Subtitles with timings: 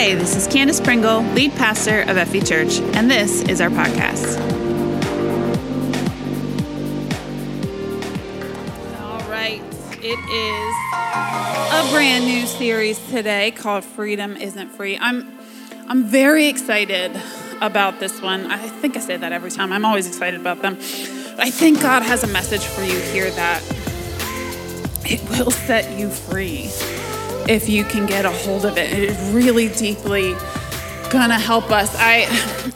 [0.00, 4.40] Hey, this is Candace Pringle, lead pastor of FV Church, and this is our podcast.
[8.98, 9.60] All right,
[10.00, 10.74] it is
[11.74, 14.96] a brand new series today called Freedom Isn't Free.
[14.98, 15.38] I'm
[15.86, 17.12] I'm very excited
[17.60, 18.50] about this one.
[18.50, 19.70] I think I say that every time.
[19.70, 20.76] I'm always excited about them.
[21.38, 23.62] I think God has a message for you here that
[25.04, 26.70] it will set you free
[27.50, 28.92] if you can get a hold of it.
[28.92, 30.34] It is really deeply
[31.10, 31.92] gonna help us.
[31.98, 32.28] I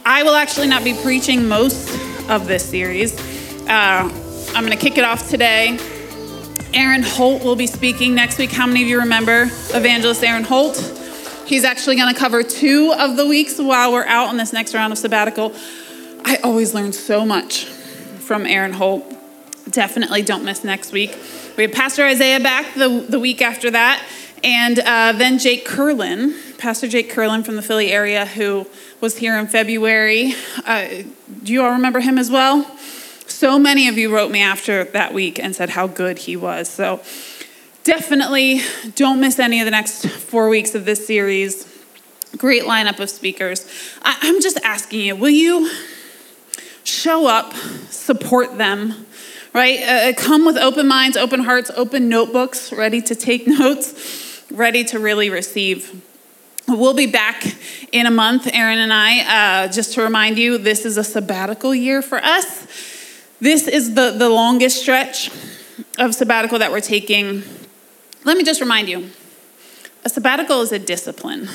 [0.05, 1.89] I will actually not be preaching most
[2.29, 3.17] of this series.
[3.69, 4.11] Uh,
[4.53, 5.79] I'm gonna kick it off today.
[6.75, 8.51] Aaron Holt will be speaking next week.
[8.51, 9.43] How many of you remember
[9.73, 10.77] evangelist Aaron Holt?
[11.47, 14.93] He's actually gonna cover two of the weeks while we're out on this next round
[14.93, 15.55] of sabbatical.
[16.25, 19.05] I always learn so much from Aaron Holt.
[19.71, 21.17] Definitely don't miss next week.
[21.57, 24.05] We have Pastor Isaiah back the, the week after that.
[24.45, 28.67] And uh, then Jake Curlin, Pastor Jake Curlin from the Philly area, who
[29.01, 30.35] was here in February.
[30.67, 30.87] Uh,
[31.43, 32.65] do you all remember him as well?
[33.27, 36.69] So many of you wrote me after that week and said how good he was.
[36.69, 37.01] So
[37.85, 38.61] definitely
[38.95, 41.67] don't miss any of the next four weeks of this series.
[42.37, 43.67] Great lineup of speakers.
[44.03, 45.71] I- I'm just asking you, will you
[46.85, 47.55] show up,
[47.89, 49.07] support them?
[49.55, 49.81] right?
[49.83, 53.93] Uh, come with open minds, open hearts, open notebooks, ready to take notes,
[54.51, 56.03] ready to really receive.
[56.67, 57.45] We'll be back
[57.93, 59.65] in a month, Aaron and I.
[59.65, 62.67] Uh, just to remind you, this is a sabbatical year for us.
[63.41, 65.31] This is the, the longest stretch
[65.99, 67.43] of sabbatical that we're taking.
[68.25, 69.11] Let me just remind you
[70.05, 71.49] a sabbatical is a discipline,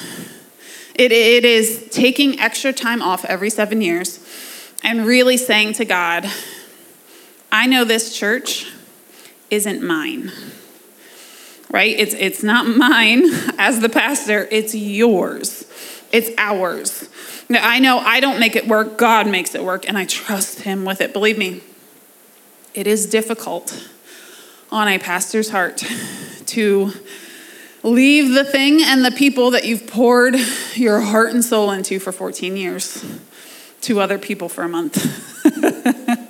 [0.96, 4.20] it, it is taking extra time off every seven years
[4.84, 6.30] and really saying to God,
[7.52, 8.72] I know this church
[9.50, 10.32] isn't mine.
[11.72, 11.98] Right?
[11.98, 13.24] It's it's not mine
[13.58, 15.66] as the pastor, it's yours.
[16.12, 17.08] It's ours.
[17.48, 20.62] Now, I know I don't make it work, God makes it work, and I trust
[20.62, 21.14] Him with it.
[21.14, 21.62] Believe me,
[22.74, 23.90] it is difficult
[24.72, 25.78] on a pastor's heart
[26.48, 26.92] to
[27.84, 30.36] leave the thing and the people that you've poured
[30.74, 33.06] your heart and soul into for 14 years
[33.82, 34.98] to other people for a month.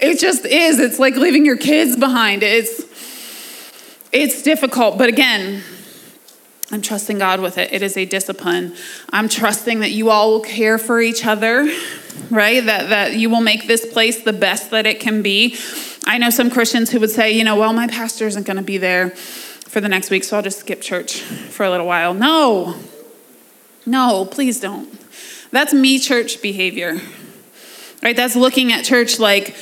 [0.00, 0.78] It just is.
[0.78, 2.42] It's like leaving your kids behind.
[2.42, 2.84] It's
[4.12, 5.62] it's difficult, but again,
[6.70, 7.72] I'm trusting God with it.
[7.72, 8.74] It is a discipline.
[9.10, 11.64] I'm trusting that you all will care for each other,
[12.30, 12.64] right?
[12.64, 15.56] That that you will make this place the best that it can be.
[16.04, 18.62] I know some Christians who would say, you know, well, my pastor isn't going to
[18.62, 22.12] be there for the next week, so I'll just skip church for a little while.
[22.14, 22.76] No.
[23.86, 24.90] No, please don't.
[25.50, 27.00] That's me church behavior.
[28.02, 28.14] Right?
[28.14, 29.56] That's looking at church like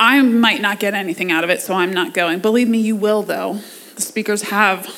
[0.00, 2.38] I might not get anything out of it, so I'm not going.
[2.40, 3.60] Believe me, you will, though.
[3.98, 4.88] The speakers have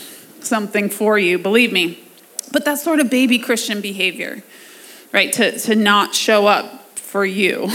[0.40, 2.04] something for you, believe me.
[2.52, 4.42] But that's sort of baby Christian behavior,
[5.10, 5.32] right?
[5.32, 7.70] To, to not show up for you.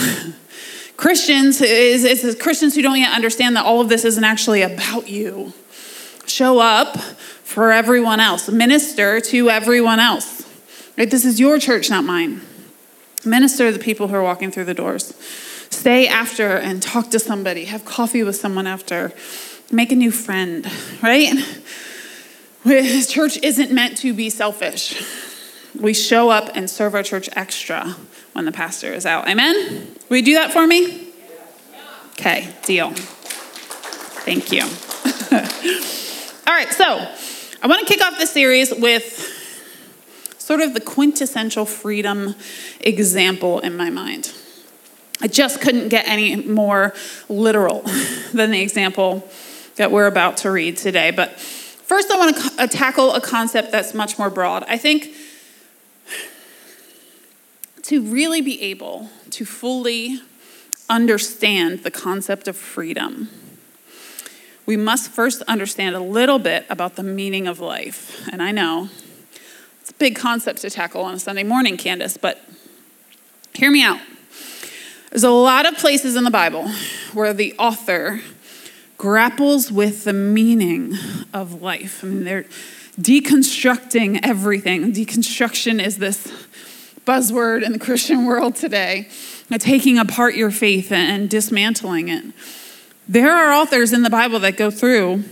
[0.97, 5.09] Christians is, is Christians who don't yet understand that all of this isn't actually about
[5.09, 5.51] you.
[6.27, 8.47] Show up for everyone else.
[8.47, 10.43] Minister to everyone else.
[10.95, 11.09] Right?
[11.09, 12.41] This is your church, not mine.
[13.25, 15.15] Minister to the people who are walking through the doors.
[15.71, 17.65] Stay after and talk to somebody.
[17.65, 19.11] Have coffee with someone after.
[19.71, 20.69] Make a new friend,
[21.01, 21.33] right?
[22.63, 25.01] Church isn't meant to be selfish.
[25.79, 27.95] We show up and serve our church extra
[28.33, 29.27] when the pastor is out.
[29.27, 29.95] Amen?
[30.09, 31.09] Will you do that for me?
[32.11, 32.91] Okay, deal.
[34.25, 34.61] Thank you.
[36.47, 36.85] All right, so
[37.61, 39.31] I want to kick off this series with
[40.37, 42.35] sort of the quintessential freedom
[42.79, 44.31] example in my mind.
[45.21, 46.93] I just couldn't get any more
[47.29, 47.81] literal
[48.33, 49.27] than the example
[49.75, 51.11] that we're about to read today.
[51.11, 54.63] But first, I want to uh, tackle a concept that's much more broad.
[54.67, 55.09] I think
[57.83, 60.19] to really be able to fully
[60.89, 63.29] understand the concept of freedom,
[64.65, 68.27] we must first understand a little bit about the meaning of life.
[68.31, 68.89] And I know
[69.81, 72.41] it's a big concept to tackle on a Sunday morning, Candace, but
[73.53, 73.99] hear me out.
[75.11, 76.67] There's a lot of places in the Bible
[77.13, 78.21] where the author
[78.97, 80.93] grapples with the meaning
[81.33, 82.03] of life.
[82.03, 82.45] I mean, they're
[82.99, 84.93] deconstructing everything.
[84.93, 86.31] Deconstruction is this
[87.05, 89.09] buzzword in the Christian world today,
[89.51, 92.25] uh, taking apart your faith and dismantling it.
[93.07, 95.23] There are authors in the Bible that go through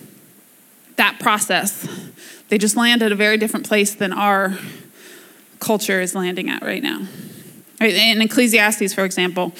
[0.97, 1.87] that process.
[2.49, 4.57] They just land at a very different place than our
[5.59, 7.07] culture is landing at right now.
[7.79, 9.53] In Ecclesiastes, for example,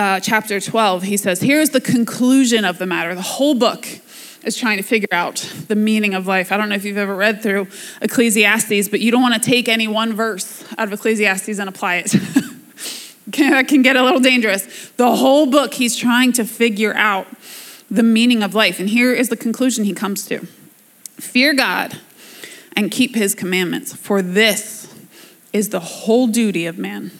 [0.00, 3.14] uh, chapter 12, he says, Here's the conclusion of the matter.
[3.14, 3.86] The whole book
[4.42, 5.36] is trying to figure out
[5.68, 6.50] the meaning of life.
[6.50, 7.68] I don't know if you've ever read through
[8.00, 11.96] Ecclesiastes, but you don't want to take any one verse out of Ecclesiastes and apply
[11.96, 12.12] it.
[13.26, 14.88] that can get a little dangerous.
[14.96, 17.26] The whole book, he's trying to figure out
[17.90, 18.80] the meaning of life.
[18.80, 20.46] And here is the conclusion he comes to
[21.16, 22.00] Fear God
[22.74, 24.94] and keep his commandments, for this
[25.52, 27.10] is the whole duty of man.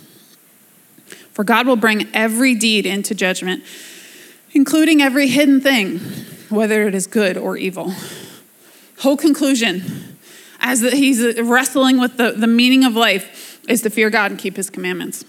[1.41, 3.65] For God will bring every deed into judgment,
[4.53, 5.99] including every hidden thing,
[6.51, 7.95] whether it is good or evil.
[8.99, 10.19] Whole conclusion,
[10.61, 14.57] as he's wrestling with the, the meaning of life, is to fear God and keep
[14.57, 15.25] his commandments.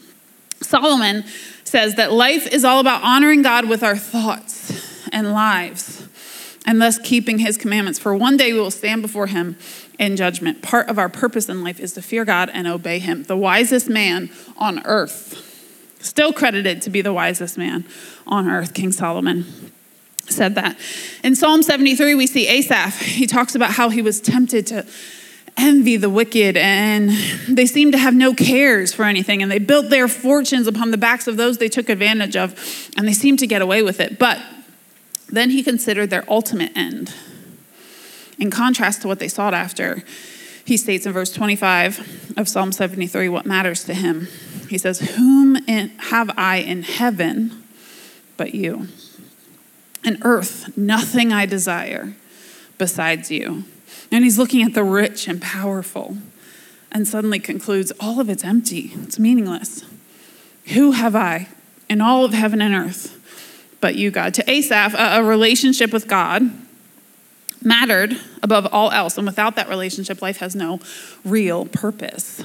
[0.62, 1.24] Solomon
[1.64, 6.06] says that life is all about honoring God with our thoughts and lives,
[6.66, 8.00] and thus keeping his commandments.
[8.00, 9.56] For one day we will stand before him
[9.98, 10.62] in judgment.
[10.62, 13.24] Part of our purpose in life is to fear God and obey him.
[13.24, 15.48] The wisest man on earth,
[16.02, 17.86] still credited to be the wisest man
[18.28, 19.72] on earth, King Solomon
[20.32, 20.78] said that.
[21.24, 23.00] In Psalm 73, we see Asaph.
[23.02, 24.86] He talks about how he was tempted to
[25.58, 27.12] envy the wicked and
[27.48, 30.98] they seemed to have no cares for anything and they built their fortunes upon the
[30.98, 34.18] backs of those they took advantage of and they seemed to get away with it.
[34.18, 34.42] But
[35.28, 37.14] then he considered their ultimate end.
[38.40, 40.04] In contrast to what they sought after,
[40.66, 44.28] he states in verse 25 of Psalm 73 what matters to him.
[44.72, 47.64] He says, Whom have I in heaven
[48.38, 48.88] but you?
[50.06, 52.16] And earth, nothing I desire
[52.78, 53.66] besides you.
[54.14, 56.16] And he's looking at the rich and powerful
[56.90, 59.84] and suddenly concludes all of it's empty, it's meaningless.
[60.68, 61.50] Who have I
[61.90, 63.18] in all of heaven and earth
[63.82, 64.34] but you, God.
[64.36, 66.50] To Asaph, a, relationship with God
[67.62, 69.18] mattered above all else.
[69.18, 70.80] And without that relationship, life has no
[71.26, 72.42] real purpose.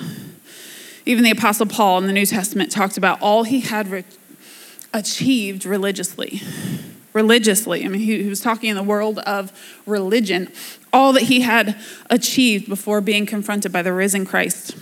[1.06, 4.04] Even the Apostle Paul in the New Testament talked about all he had re-
[4.92, 6.42] achieved religiously.
[7.12, 7.84] Religiously.
[7.84, 9.52] I mean, he, he was talking in the world of
[9.86, 10.52] religion.
[10.92, 11.76] All that he had
[12.10, 14.76] achieved before being confronted by the risen Christ.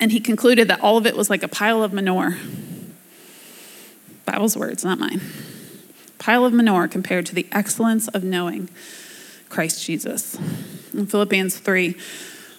[0.00, 2.36] And he concluded that all of it was like a pile of manure.
[4.24, 5.20] Bible's words, not mine
[6.26, 8.68] pile of manure compared to the excellence of knowing
[9.48, 10.36] Christ Jesus.
[10.92, 11.94] In Philippians 3,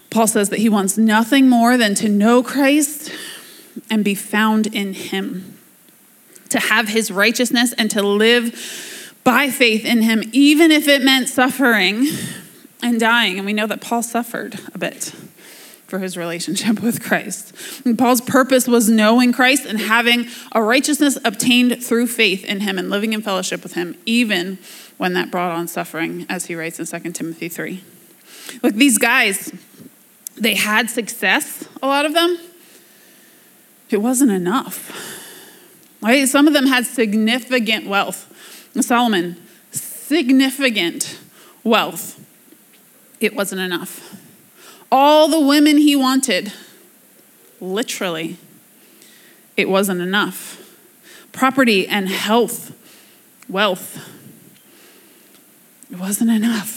[0.09, 3.11] Paul says that he wants nothing more than to know Christ
[3.89, 5.57] and be found in him,
[6.49, 11.27] to have his righteousness and to live by faith in him, even if it meant
[11.29, 12.07] suffering
[12.81, 13.37] and dying.
[13.37, 15.13] And we know that Paul suffered a bit
[15.87, 17.53] for his relationship with Christ.
[17.85, 22.77] And Paul's purpose was knowing Christ and having a righteousness obtained through faith in him
[22.77, 24.57] and living in fellowship with him, even
[24.97, 27.83] when that brought on suffering, as he writes in 2 Timothy 3.
[28.63, 29.51] Look, these guys,
[30.37, 32.37] they had success, a lot of them.
[33.89, 35.15] It wasn't enough.
[36.01, 36.27] Right?
[36.27, 38.33] Some of them had significant wealth.
[38.81, 39.37] Solomon,
[39.71, 41.17] significant
[41.63, 42.23] wealth.
[43.19, 44.17] It wasn't enough
[44.91, 46.53] all the women he wanted.
[47.59, 48.37] Literally,
[49.55, 50.63] it wasn't enough.
[51.31, 52.73] Property and health,
[53.49, 54.13] wealth,
[55.91, 56.76] it wasn't enough.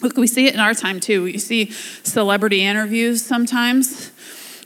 [0.00, 1.26] Look, we see it in our time too.
[1.26, 1.70] You see
[2.02, 4.08] celebrity interviews sometimes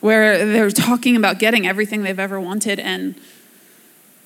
[0.01, 3.15] where they're talking about getting everything they've ever wanted, and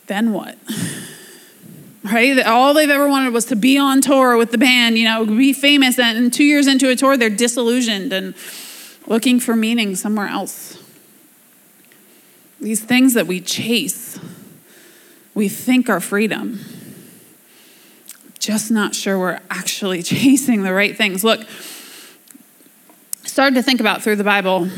[0.07, 0.59] then what?
[2.05, 2.39] right?
[2.41, 5.53] All they've ever wanted was to be on tour with the band, you know, be
[5.53, 5.99] famous.
[5.99, 8.35] And two years into a tour, they're disillusioned and
[9.07, 10.83] looking for meaning somewhere else.
[12.61, 14.19] These things that we chase,
[15.35, 16.61] we think are freedom.
[18.39, 21.25] Just not sure we're actually chasing the right things.
[21.25, 21.41] Look,
[23.25, 24.69] started to think about through the Bible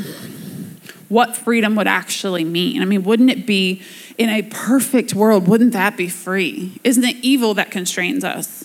[1.08, 2.82] what freedom would actually mean.
[2.82, 3.82] I mean, wouldn't it be
[4.16, 6.78] in a perfect world, wouldn't that be free?
[6.84, 8.64] Isn't it evil that constrains us?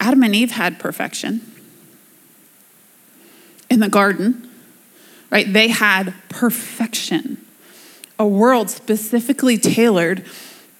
[0.00, 1.40] Adam and Eve had perfection
[3.68, 4.48] in the garden,
[5.30, 5.52] right?
[5.52, 7.44] They had perfection,
[8.18, 10.24] a world specifically tailored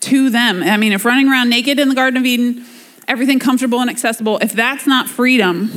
[0.00, 0.62] to them.
[0.62, 2.64] I mean, if running around naked in the Garden of Eden,
[3.08, 5.68] everything comfortable and accessible, if that's not freedom,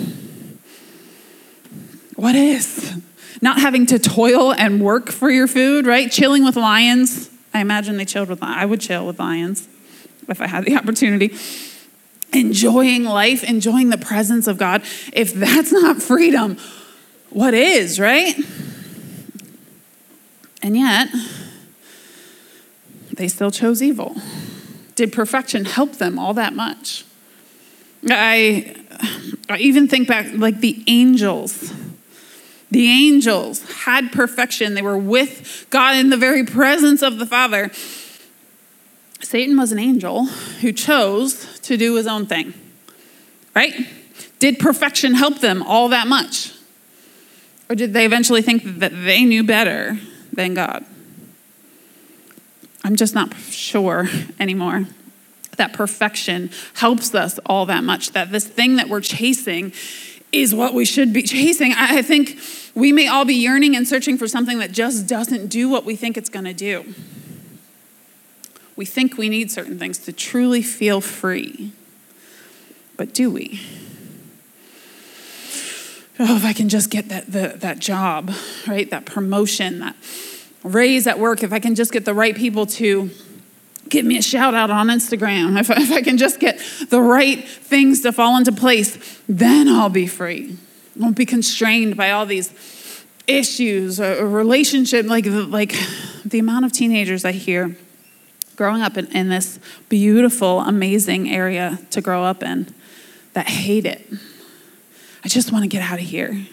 [2.16, 3.00] what is?
[3.42, 6.12] not having to toil and work for your food, right?
[6.12, 7.30] Chilling with lions.
[7.54, 9.68] I imagine they chilled with I would chill with lions
[10.28, 11.36] if I had the opportunity.
[12.32, 14.84] Enjoying life, enjoying the presence of God.
[15.14, 16.58] If that's not freedom,
[17.32, 18.36] what is, right?
[20.62, 21.10] And yet,
[23.20, 24.16] they still chose evil.
[24.96, 27.06] Did perfection help them all that much?
[28.10, 28.76] I,
[29.50, 31.74] I even think back, like the angels
[32.72, 34.76] the angels had perfection.
[34.76, 37.72] They were with God in the very presence of the Father.
[39.22, 42.54] Satan was an angel who chose to do his own thing,
[43.56, 43.88] right?
[44.38, 46.54] Did perfection help them all that much?
[47.70, 50.00] Or did they eventually think that they knew better
[50.32, 50.86] than God?
[52.84, 54.08] I'm just not sure
[54.40, 54.86] anymore
[55.60, 59.72] that perfection helps us all that much, that this thing that we're chasing
[60.32, 61.74] is what we should be chasing.
[61.76, 62.40] I think
[62.74, 65.96] we may all be yearning and searching for something that just doesn't do what we
[65.96, 66.94] think it's going to do.
[68.76, 71.74] We think we need certain things to truly feel free.
[72.96, 73.62] But do we?
[76.22, 78.32] Oh, if I can just get that, the, that job,
[78.68, 78.90] right?
[78.90, 79.96] That promotion, that
[80.64, 83.10] raise at work, if I can just get the right people to
[83.88, 87.44] give me a shout out on Instagram, if, if I can just get the right
[87.44, 90.58] things to fall into place, then I'll be free.
[90.96, 92.54] I won't be constrained by all these
[93.28, 95.76] issues or relationship, like, like
[96.26, 97.76] the amount of teenagers I hear
[98.56, 102.74] growing up in, in this beautiful, amazing area to grow up in
[103.34, 104.06] that hate it.
[105.24, 106.46] I just want to get out of here.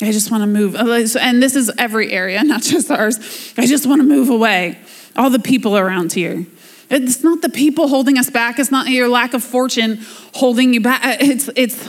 [0.00, 0.74] I just want to move.
[0.78, 3.54] Oh, and this is every area, not just ours.
[3.56, 4.78] I just want to move away.
[5.16, 6.44] All the people around here.
[6.90, 8.58] It's not the people holding us back.
[8.58, 10.00] It's not your lack of fortune
[10.34, 11.04] holding you back.
[11.04, 11.88] Uh, it's, it's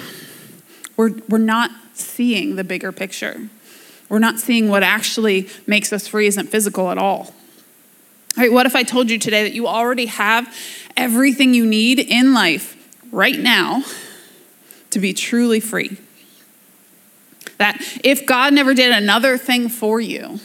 [0.95, 3.49] we're, we're not seeing the bigger picture.
[4.09, 7.33] We're not seeing what actually makes us free isn't physical at all.
[8.37, 10.53] All right, what if I told you today that you already have
[10.95, 12.75] everything you need in life
[13.11, 13.83] right now
[14.91, 15.97] to be truly free?
[17.57, 20.39] That if God never did another thing for you,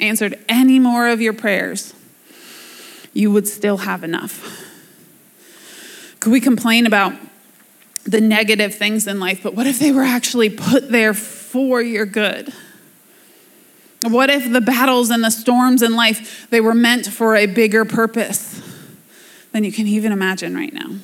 [0.00, 1.94] answered any more of your prayers,
[3.12, 4.60] you would still have enough.
[6.20, 7.14] Could we complain about
[8.04, 12.06] the negative things in life, but what if they were actually put there for your
[12.06, 12.52] good?
[14.02, 17.84] What if the battles and the storms in life they were meant for a bigger
[17.84, 18.60] purpose
[19.52, 20.96] than you can even imagine right now?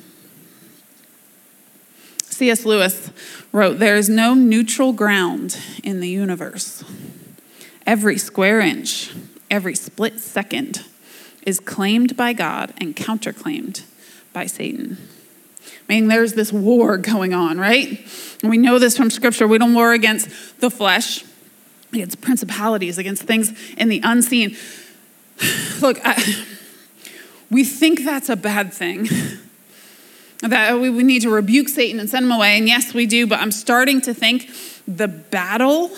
[2.39, 2.65] C.S.
[2.65, 3.11] Lewis
[3.51, 6.85] wrote, There is no neutral ground in the universe.
[7.85, 9.13] Every square inch,
[9.51, 10.85] every split second
[11.45, 13.83] is claimed by God and counterclaimed
[14.31, 14.97] by Satan.
[15.89, 18.07] Meaning there's this war going on, right?
[18.41, 19.45] And we know this from Scripture.
[19.45, 21.25] We don't war against the flesh,
[21.91, 24.55] against principalities, against things in the unseen.
[25.81, 26.45] Look, I,
[27.51, 29.09] we think that's a bad thing.
[30.41, 32.57] That we, need to rebuke Satan and send him away.
[32.57, 34.49] And yes, we do, but I'm starting to think
[34.87, 35.91] the battle,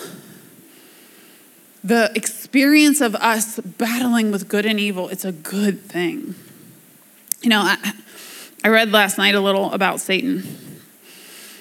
[1.84, 6.34] the experience of us battling with good and evil, it's a good thing.
[7.40, 7.92] You know, I,
[8.64, 10.42] I read last night a little about Satan.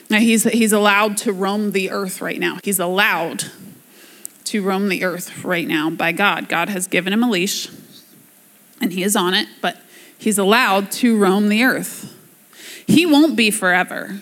[0.10, 2.58] Now, he's, he's allowed to roam the earth right now.
[2.64, 3.46] He's allowed
[4.46, 6.50] to roam the earth right now by God.
[6.50, 7.70] God has given him a leash,
[8.82, 9.78] and he is on it, but
[10.18, 12.18] he's allowed to roam the earth.
[12.92, 14.20] He won't be forever.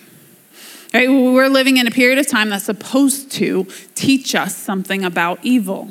[0.93, 1.09] Right?
[1.09, 5.89] We're living in a period of time that's supposed to teach us something about evil.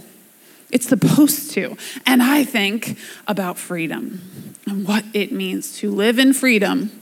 [0.70, 1.76] It's supposed to.
[2.06, 4.20] And I think about freedom
[4.66, 6.92] and what it means to live in freedom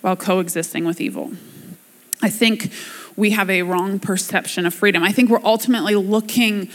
[0.00, 1.32] while coexisting with evil.
[2.22, 2.72] I think
[3.16, 5.02] we have a wrong perception of freedom.
[5.02, 6.70] I think we're ultimately looking,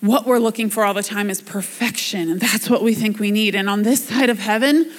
[0.00, 3.30] what we're looking for all the time is perfection, and that's what we think we
[3.30, 3.54] need.
[3.54, 4.90] And on this side of heaven,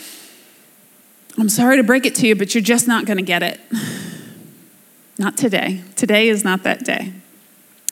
[1.38, 3.60] I'm sorry to break it to you, but you're just not going to get it.
[5.18, 5.82] Not today.
[5.96, 7.14] Today is not that day.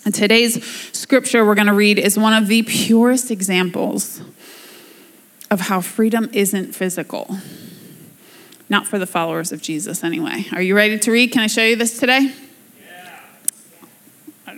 [0.06, 4.22] And today's scripture we're going to read is one of the purest examples
[5.50, 7.38] of how freedom isn't physical.
[8.70, 10.46] Not for the followers of Jesus, anyway.
[10.54, 11.32] Are you ready to read?
[11.32, 12.34] Can I show you this today?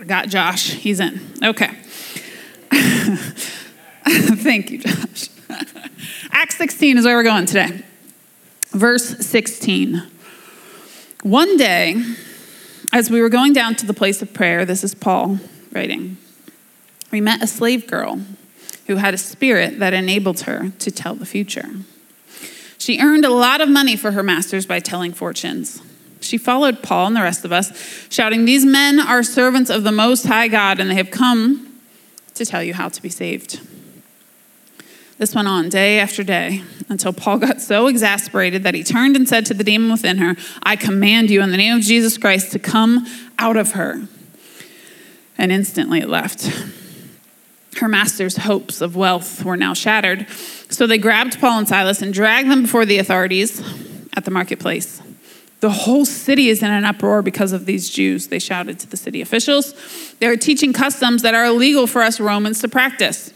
[0.06, 0.70] got Josh.
[0.70, 1.20] He's in.
[1.42, 1.70] Okay.
[4.06, 5.30] Thank you, Josh.
[6.30, 7.82] Acts 16 is where we're going today.
[8.74, 10.02] Verse 16.
[11.22, 12.02] One day,
[12.92, 15.38] as we were going down to the place of prayer, this is Paul
[15.70, 16.16] writing,
[17.12, 18.20] we met a slave girl
[18.88, 21.68] who had a spirit that enabled her to tell the future.
[22.76, 25.80] She earned a lot of money for her masters by telling fortunes.
[26.20, 29.92] She followed Paul and the rest of us, shouting, These men are servants of the
[29.92, 31.80] Most High God, and they have come
[32.34, 33.60] to tell you how to be saved.
[35.16, 39.28] This went on day after day until Paul got so exasperated that he turned and
[39.28, 42.50] said to the demon within her, I command you in the name of Jesus Christ
[42.52, 43.06] to come
[43.38, 44.08] out of her.
[45.38, 46.50] And instantly it left.
[47.76, 50.26] Her master's hopes of wealth were now shattered,
[50.68, 53.62] so they grabbed Paul and Silas and dragged them before the authorities
[54.16, 55.00] at the marketplace.
[55.60, 58.96] The whole city is in an uproar because of these Jews, they shouted to the
[58.96, 59.74] city officials.
[60.20, 63.32] They're teaching customs that are illegal for us Romans to practice.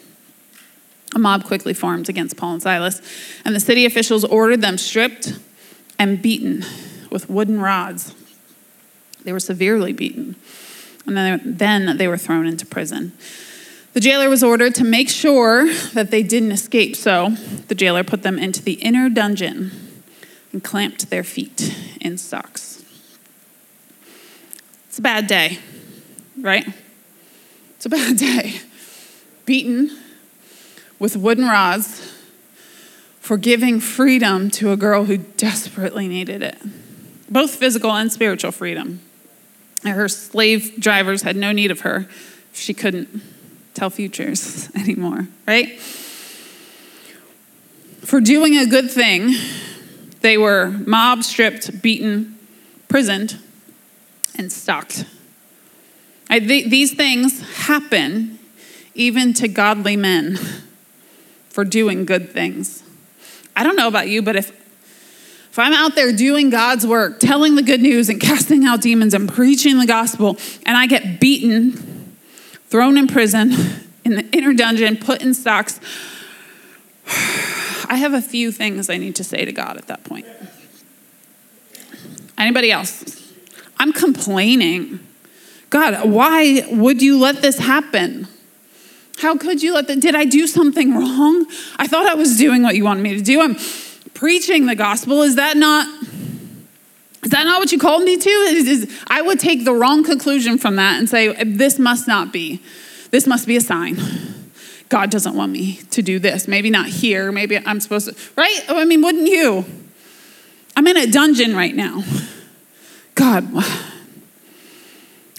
[1.14, 3.00] A mob quickly formed against Paul and Silas,
[3.44, 5.38] and the city officials ordered them stripped
[5.98, 6.64] and beaten
[7.10, 8.14] with wooden rods.
[9.24, 10.36] They were severely beaten.
[11.06, 13.12] And then they were thrown into prison.
[13.94, 17.30] The jailer was ordered to make sure that they didn't escape, so
[17.68, 19.72] the jailer put them into the inner dungeon
[20.52, 22.84] and clamped their feet in stocks.
[24.88, 25.58] It's a bad day,
[26.40, 26.66] right?
[27.76, 28.60] It's a bad day.
[29.46, 29.90] Beaten
[30.98, 32.14] with wooden rods
[33.20, 36.58] for giving freedom to a girl who desperately needed it
[37.30, 39.00] both physical and spiritual freedom.
[39.84, 42.08] Her slave drivers had no need of her.
[42.52, 43.22] She couldn't
[43.74, 45.78] tell futures anymore, right?
[48.00, 49.34] For doing a good thing,
[50.20, 52.38] they were mob stripped, beaten,
[52.88, 53.38] prisoned,
[54.34, 55.04] and stocked.
[56.30, 58.38] These things happen
[58.94, 60.38] even to godly men
[61.58, 62.84] for doing good things.
[63.56, 64.50] I don't know about you, but if
[65.50, 69.12] if I'm out there doing God's work, telling the good news and casting out demons
[69.12, 72.16] and preaching the gospel, and I get beaten,
[72.68, 73.50] thrown in prison,
[74.04, 75.80] in the inner dungeon, put in stocks,
[77.88, 80.26] I have a few things I need to say to God at that point.
[82.38, 83.32] Anybody else?
[83.78, 85.00] I'm complaining.
[85.70, 88.28] God, why would you let this happen?
[89.20, 90.00] How could you let that?
[90.00, 91.46] Did I do something wrong?
[91.76, 93.40] I thought I was doing what you wanted me to do.
[93.40, 93.56] I'm
[94.14, 95.22] preaching the gospel.
[95.22, 95.86] Is that not?
[97.24, 98.30] Is that not what you called me to?
[98.30, 102.32] Is, is, I would take the wrong conclusion from that and say, this must not
[102.32, 102.62] be.
[103.10, 103.98] This must be a sign.
[104.88, 106.46] God doesn't want me to do this.
[106.46, 107.32] Maybe not here.
[107.32, 108.64] Maybe I'm supposed to, right?
[108.68, 109.64] I mean, wouldn't you?
[110.76, 112.04] I'm in a dungeon right now.
[113.16, 113.48] God,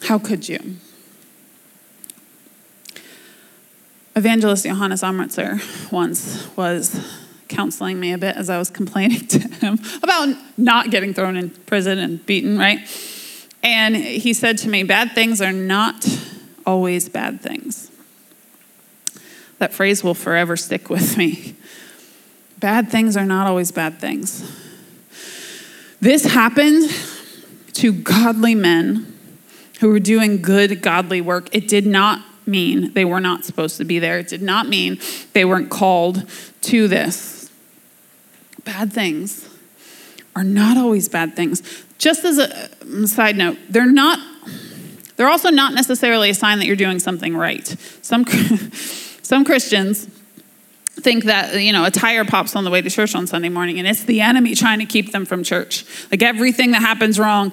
[0.04, 0.76] how could you?
[4.20, 7.10] Evangelist Johannes Amritzer once was
[7.48, 11.52] counseling me a bit as I was complaining to him about not getting thrown in
[11.52, 12.80] prison and beaten, right?
[13.64, 16.06] And he said to me, Bad things are not
[16.66, 17.92] always bad things.
[19.58, 21.56] That phrase will forever stick with me.
[22.58, 24.44] Bad things are not always bad things.
[26.02, 26.92] This happened
[27.76, 29.18] to godly men
[29.80, 31.48] who were doing good, godly work.
[31.56, 34.20] It did not mean they were not supposed to be there.
[34.20, 35.00] It did not mean
[35.34, 36.30] they weren't called
[36.62, 37.40] to this
[38.66, 39.50] bad things
[40.36, 41.64] are not always bad things.
[41.98, 44.20] Just as a side note, they're not
[45.16, 47.68] they're also not necessarily a sign that you're doing something right.
[48.02, 48.26] Some
[49.22, 50.08] some Christians
[50.92, 53.80] think that you know a tire pops on the way to church on Sunday morning
[53.80, 55.86] and it's the enemy trying to keep them from church.
[56.12, 57.52] Like everything that happens wrong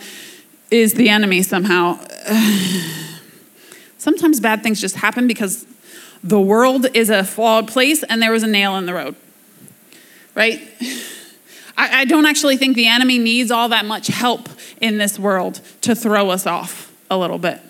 [0.70, 1.98] is the enemy somehow.
[4.07, 5.66] Sometimes bad things just happen because
[6.23, 9.16] the world is a flawed place and there was a nail in the road.
[10.33, 10.62] Right?
[11.77, 14.49] I, I don't actually think the enemy needs all that much help
[14.81, 17.61] in this world to throw us off a little bit.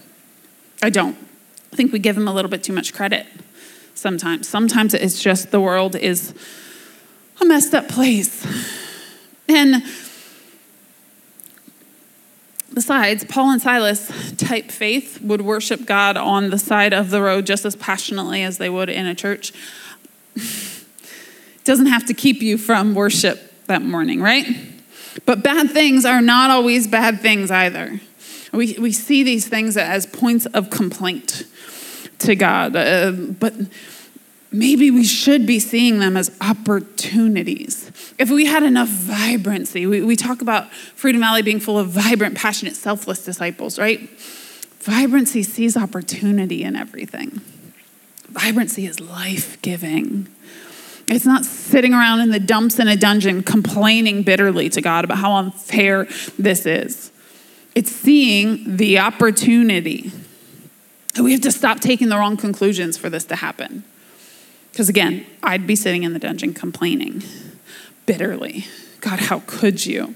[0.83, 1.17] I don't.
[1.73, 3.27] I think we give him a little bit too much credit
[3.95, 4.47] sometimes.
[4.47, 6.35] Sometimes it's just the world is
[7.41, 8.47] a messed up place.
[9.49, 9.83] And
[12.77, 17.47] besides, Paul and Silas type faith would worship God on the side of the road
[17.47, 19.55] just as passionately as they would in a church.
[20.37, 20.85] it
[21.65, 24.47] doesn't have to keep you from worship that morning, right?
[25.25, 27.99] But bad things are not always bad things either.
[28.53, 31.45] We, we see these things as points of complaint
[32.19, 33.55] to God, uh, but
[34.57, 37.91] maybe we should be seeing them as opportunities.
[38.19, 42.37] If we had enough vibrancy, we, we talk about Freedom Valley being full of vibrant,
[42.37, 44.09] passionate, selfless disciples, right?
[44.81, 47.41] Vibrancy sees opportunity in everything.
[48.29, 50.29] Vibrancy is life giving.
[51.09, 55.19] It's not sitting around in the dumps in a dungeon complaining bitterly to God about
[55.19, 57.13] how unfair this is.
[57.75, 60.13] It's seeing the opportunity.
[61.21, 63.85] We have to stop taking the wrong conclusions for this to happen.
[64.77, 67.23] Because again, I'd be sitting in the dungeon complaining
[68.05, 68.67] bitterly.
[69.01, 70.15] God, how could you?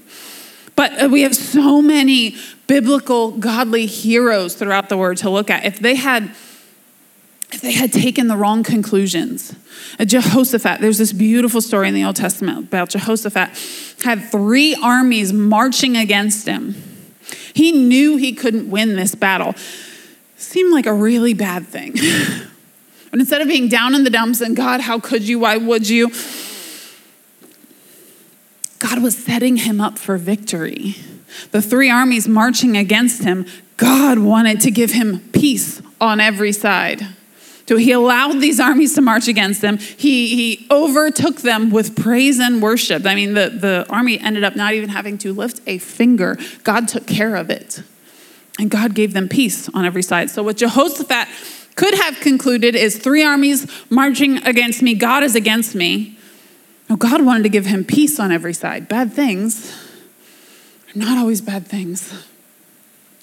[0.75, 2.35] But uh, we have so many
[2.67, 5.65] biblical, godly heroes throughout the word to look at.
[5.65, 6.35] If they had
[7.51, 9.55] if they had taken the wrong conclusions.
[9.99, 13.49] Jehoshaphat, there's this beautiful story in the Old Testament about Jehoshaphat,
[14.03, 16.75] had three armies marching against him.
[17.55, 19.55] He knew he couldn't win this battle.
[20.37, 21.95] Seemed like a really bad thing.
[23.11, 25.39] but instead of being down in the dumps and God, how could you?
[25.39, 26.11] Why would you?
[28.79, 30.95] God was setting him up for victory.
[31.51, 33.45] The three armies marching against him,
[33.77, 37.05] God wanted to give him peace on every side.
[37.67, 39.77] So he allowed these armies to march against them.
[39.77, 43.05] He, he overtook them with praise and worship.
[43.05, 46.37] I mean, the, the army ended up not even having to lift a finger.
[46.63, 47.81] God took care of it.
[48.59, 50.29] And God gave them peace on every side.
[50.29, 51.29] So, what Jehoshaphat
[51.75, 56.17] could have concluded is three armies marching against me, God is against me.
[56.89, 58.87] No, God wanted to give him peace on every side.
[58.87, 59.73] Bad things
[60.93, 62.25] are not always bad things,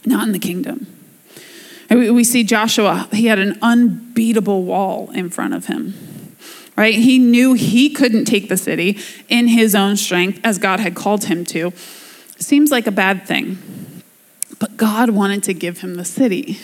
[0.07, 0.87] not in the kingdom.
[1.91, 5.95] We see Joshua, he had an unbeatable wall in front of him,
[6.77, 6.95] right?
[6.95, 11.25] He knew he couldn't take the city in his own strength as God had called
[11.25, 11.73] him to.
[12.39, 13.59] Seems like a bad thing,
[14.59, 16.59] but God wanted to give him the city.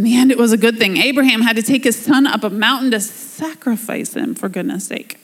[0.00, 0.96] In the end, it was a good thing.
[0.96, 5.20] Abraham had to take his son up a mountain to sacrifice him, for goodness sake.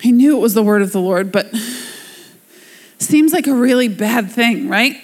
[0.00, 1.54] He knew it was the word of the Lord, but
[2.98, 4.96] seems like a really bad thing, right?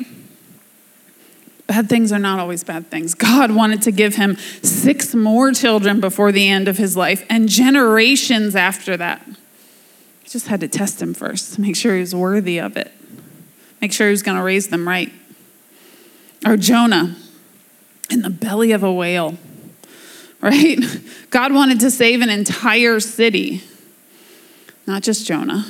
[1.66, 3.12] Bad things are not always bad things.
[3.12, 7.50] God wanted to give him six more children before the end of his life and
[7.50, 9.20] generations after that.
[10.22, 12.92] He just had to test him first to make sure he was worthy of it,
[13.82, 15.12] make sure he was going to raise them right.
[16.46, 17.14] Or Jonah
[18.10, 19.36] in the belly of a whale,
[20.40, 20.78] right?
[21.30, 23.62] God wanted to save an entire city,
[24.86, 25.64] not just Jonah,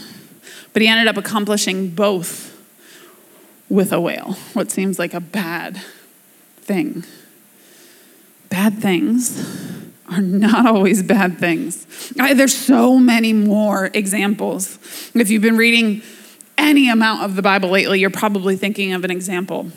[0.72, 2.50] but he ended up accomplishing both
[3.68, 5.80] with a whale, what seems like a bad
[6.56, 7.04] thing.
[8.48, 11.86] Bad things are not always bad things.
[12.18, 14.78] I, there's so many more examples.
[15.14, 16.02] If you've been reading
[16.58, 19.70] any amount of the Bible lately, you're probably thinking of an example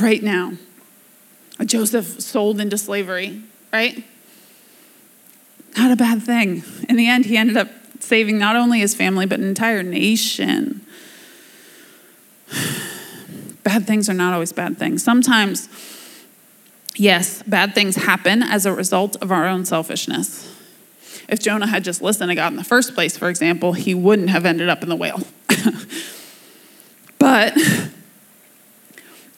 [0.00, 0.52] right now.
[1.64, 4.04] Joseph sold into slavery, right?
[5.76, 6.62] Not a bad thing.
[6.88, 7.68] In the end, he ended up
[8.00, 10.84] saving not only his family, but an entire nation.
[13.62, 15.02] bad things are not always bad things.
[15.02, 15.68] Sometimes,
[16.96, 20.48] yes, bad things happen as a result of our own selfishness.
[21.28, 24.30] If Jonah had just listened to God in the first place, for example, he wouldn't
[24.30, 25.22] have ended up in the whale.
[27.18, 27.56] but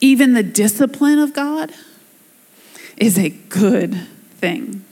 [0.01, 1.73] even the discipline of God
[2.97, 3.95] is a good
[4.37, 4.85] thing,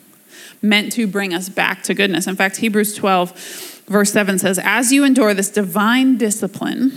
[0.61, 2.27] meant to bring us back to goodness.
[2.27, 6.93] In fact, Hebrews 12, verse 7 says, As you endure this divine discipline,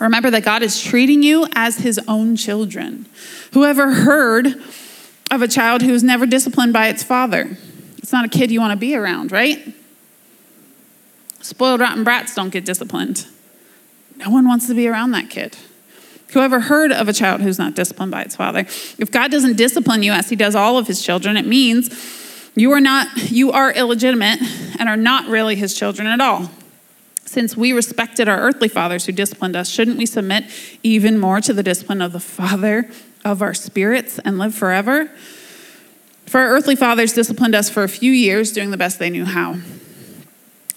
[0.00, 3.06] Remember that God is treating you as his own children.
[3.52, 4.46] Whoever heard
[5.30, 7.56] of a child who was never disciplined by its father?
[7.98, 9.74] It's not a kid you want to be around, right?
[11.40, 13.26] Spoiled, rotten brats don't get disciplined.
[14.16, 15.56] No one wants to be around that kid.
[16.32, 18.60] Whoever heard of a child who's not disciplined by its father?
[18.98, 21.90] If God doesn't discipline you as he does all of his children, it means
[22.54, 24.40] you are not you are illegitimate
[24.78, 26.50] and are not really his children at all.
[27.24, 30.44] Since we respected our earthly fathers who disciplined us, shouldn't we submit
[30.82, 32.88] even more to the discipline of the Father
[33.24, 35.10] of our spirits and live forever?
[36.26, 39.24] For our earthly fathers disciplined us for a few years, doing the best they knew
[39.24, 39.56] how.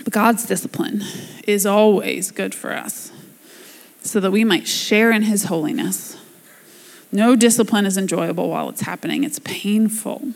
[0.03, 1.03] But God's discipline
[1.47, 3.12] is always good for us,
[4.01, 6.17] so that we might share in His holiness.
[7.12, 10.33] No discipline is enjoyable while it's happening, it's painful.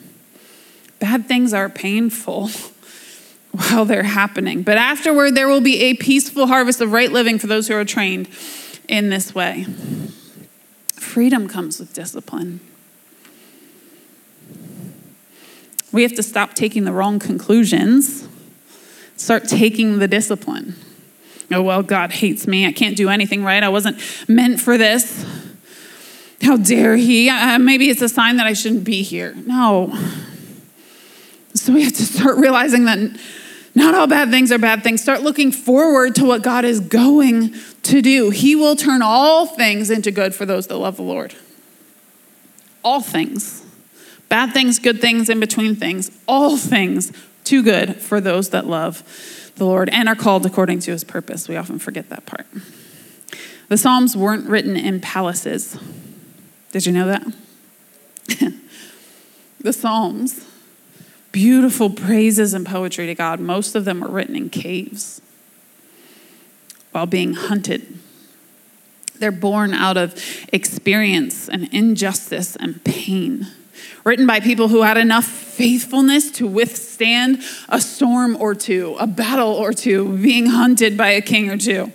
[0.99, 2.49] Bad things are painful.
[3.54, 4.63] while they're happening.
[4.63, 7.86] But afterward, there will be a peaceful harvest of right living for those who are
[7.86, 8.28] trained
[8.88, 9.65] in this way.
[10.95, 12.60] Freedom comes with discipline.
[15.91, 18.28] We have to stop taking the wrong conclusions,
[19.15, 20.76] start taking the discipline.
[21.54, 22.66] Oh, well, God hates me.
[22.66, 23.63] I can't do anything right.
[23.63, 25.26] I wasn't meant for this.
[26.42, 27.30] How dare he?
[27.30, 29.34] Uh, maybe it's a sign that I shouldn't be here.
[29.46, 29.98] No.
[31.54, 32.98] So we have to start realizing that
[33.76, 35.02] not all bad things are bad things.
[35.02, 38.30] Start looking forward to what God is going to do.
[38.30, 41.34] He will turn all things into good for those that love the Lord.
[42.84, 43.66] All things.
[44.30, 46.12] Bad things, good things, in between things.
[46.28, 47.12] All things
[47.44, 49.04] too good for those that love
[49.56, 51.48] the Lord and are called according to his purpose.
[51.48, 52.48] We often forget that part.
[53.70, 55.78] The Psalms weren't written in palaces.
[56.72, 57.34] Did you know that?
[59.60, 60.46] the Psalms
[61.34, 63.42] beautiful praises and poetry to God.
[63.42, 65.20] Most of them were written in caves
[66.92, 68.00] while being hunted.
[69.16, 70.16] They're born out of
[70.54, 73.48] experience and injustice and pain.
[74.04, 79.54] Written by people who had enough faithfulness to withstand a storm or two, a battle
[79.54, 81.92] or two, being hunted by a king or two.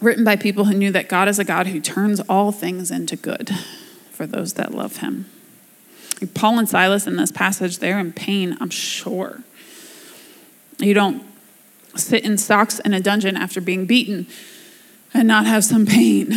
[0.00, 3.16] Written by people who knew that God is a God who turns all things into
[3.16, 3.50] good
[4.10, 5.26] for those that love him.
[6.34, 9.42] Paul and Silas in this passage, they're in pain, I'm sure.
[10.78, 11.22] You don't
[11.96, 14.26] sit in stocks in a dungeon after being beaten
[15.14, 16.28] and not have some pain.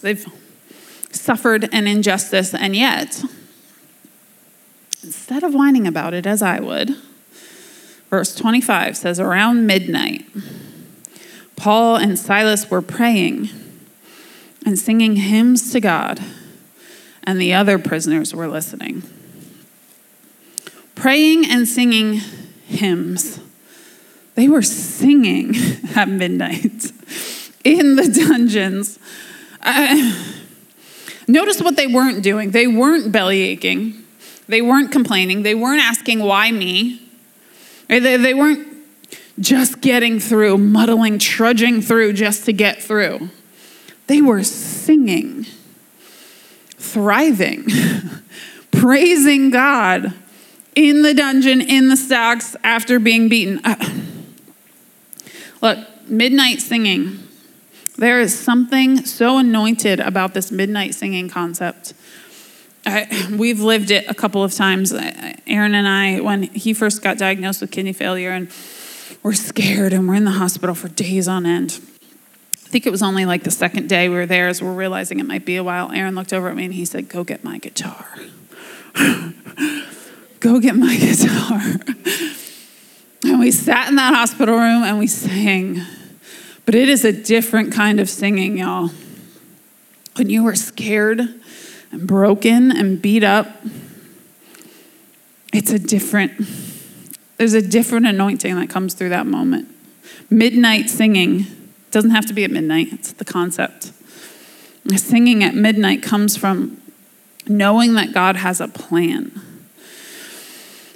[0.00, 0.26] They've
[1.28, 3.22] suffered an injustice, and yet,
[5.04, 6.96] instead of whining about it as I would,
[8.08, 10.24] verse 25 says, Around midnight,
[11.54, 13.50] Paul and Silas were praying
[14.64, 16.18] and singing hymns to God,
[17.24, 19.02] and the other prisoners were listening.
[20.94, 22.22] Praying and singing
[22.68, 23.38] hymns.
[24.34, 25.54] They were singing
[25.94, 26.90] at midnight
[27.64, 28.98] in the dungeons.
[29.60, 30.36] Uh,
[31.28, 32.50] notice what they weren't doing.
[32.50, 34.02] They weren't belly aching.
[34.48, 35.42] They weren't complaining.
[35.42, 37.02] They weren't asking, why me?
[37.88, 38.66] They, they weren't
[39.38, 43.28] just getting through, muddling, trudging through just to get through.
[44.06, 45.46] They were singing,
[46.76, 47.66] thriving,
[48.70, 50.14] praising God
[50.74, 53.60] in the dungeon, in the stocks, after being beaten.
[53.64, 53.76] Uh,
[55.60, 57.27] look, midnight singing.
[57.98, 61.94] There is something so anointed about this midnight singing concept.
[62.86, 64.92] I, we've lived it a couple of times.
[64.92, 68.50] Aaron and I, when he first got diagnosed with kidney failure, and
[69.24, 71.80] we're scared and we're in the hospital for days on end.
[72.54, 75.18] I think it was only like the second day we were there as we're realizing
[75.18, 75.90] it might be a while.
[75.90, 78.06] Aaron looked over at me and he said, Go get my guitar.
[80.38, 81.60] Go get my guitar.
[83.24, 85.82] and we sat in that hospital room and we sang.
[86.68, 88.90] But it is a different kind of singing, y'all.
[90.16, 91.22] When you are scared
[91.90, 93.48] and broken and beat up,
[95.50, 96.32] it's a different,
[97.38, 99.74] there's a different anointing that comes through that moment.
[100.28, 101.46] Midnight singing
[101.90, 103.90] doesn't have to be at midnight, it's the concept.
[104.94, 106.82] Singing at midnight comes from
[107.46, 109.40] knowing that God has a plan.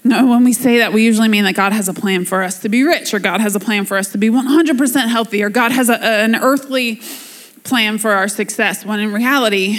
[0.04, 2.58] No, when we say that, we usually mean that God has a plan for us
[2.60, 5.48] to be rich, or God has a plan for us to be 100% healthy, or
[5.48, 7.00] God has a, an earthly
[7.62, 9.76] plan for our success, when in reality,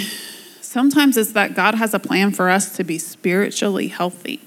[0.62, 4.40] sometimes it's that God has a plan for us to be spiritually healthy,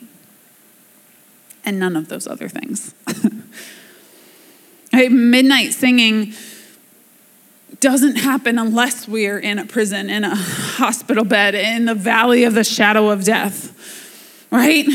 [1.63, 2.95] and none of those other things.
[4.91, 6.33] hey, midnight singing
[7.79, 12.55] doesn't happen unless we're in a prison, in a hospital bed, in the valley of
[12.55, 14.87] the shadow of death, right?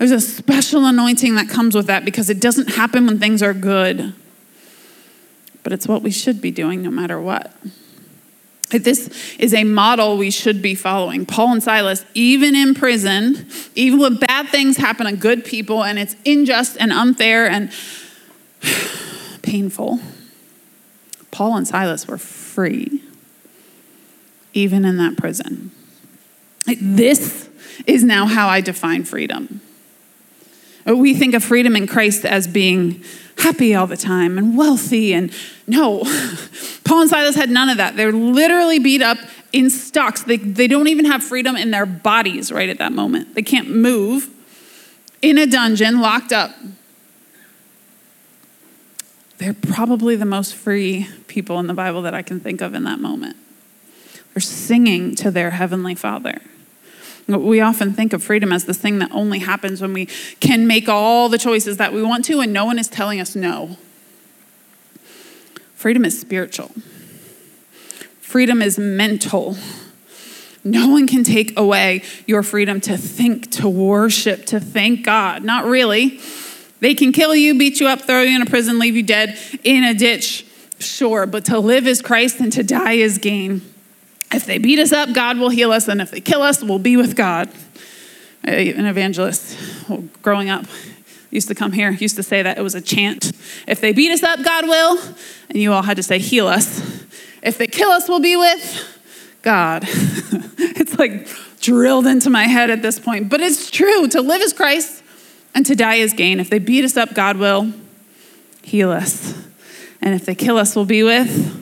[0.00, 3.52] There's a special anointing that comes with that because it doesn't happen when things are
[3.52, 4.14] good.
[5.62, 7.54] But it's what we should be doing no matter what.
[8.70, 11.26] This is a model we should be following.
[11.26, 15.98] Paul and Silas, even in prison, even when bad things happen to good people and
[15.98, 17.70] it's unjust and unfair and
[19.42, 20.00] painful,
[21.30, 23.02] Paul and Silas were free,
[24.54, 25.72] even in that prison.
[26.80, 27.50] This
[27.86, 29.60] is now how I define freedom.
[30.88, 33.04] Uh, we think of freedom in Christ as being
[33.38, 35.12] happy all the time and wealthy.
[35.12, 35.32] And
[35.66, 36.00] no,
[36.84, 37.96] Paul and Silas had none of that.
[37.96, 39.18] They're literally beat up
[39.52, 40.22] in stocks.
[40.22, 43.34] They, they don't even have freedom in their bodies right at that moment.
[43.34, 44.28] They can't move
[45.22, 46.54] in a dungeon, locked up.
[49.38, 52.84] They're probably the most free people in the Bible that I can think of in
[52.84, 53.36] that moment.
[54.34, 56.40] They're singing to their heavenly Father.
[57.38, 60.06] We often think of freedom as this thing that only happens when we
[60.40, 63.34] can make all the choices that we want to and no one is telling us
[63.34, 63.76] no.
[65.74, 66.70] Freedom is spiritual,
[68.20, 69.56] freedom is mental.
[70.62, 75.42] No one can take away your freedom to think, to worship, to thank God.
[75.42, 76.20] Not really.
[76.80, 79.38] They can kill you, beat you up, throw you in a prison, leave you dead
[79.64, 80.46] in a ditch,
[80.78, 83.62] sure, but to live is Christ and to die is gain.
[84.32, 86.78] If they beat us up, God will heal us, and if they kill us, we'll
[86.78, 87.50] be with God.
[88.44, 89.58] An evangelist,
[90.22, 90.64] growing up,
[91.30, 93.32] used to come here, used to say that it was a chant.
[93.66, 94.98] If they beat us up, God will,
[95.48, 96.80] and you all had to say, heal us.
[97.42, 98.98] If they kill us, we'll be with
[99.42, 99.84] God.
[99.86, 101.28] it's like
[101.60, 104.08] drilled into my head at this point, but it's true.
[104.08, 105.02] To live is Christ,
[105.54, 106.38] and to die is gain.
[106.38, 107.72] If they beat us up, God will
[108.62, 109.34] heal us.
[110.00, 111.60] And if they kill us, we'll be with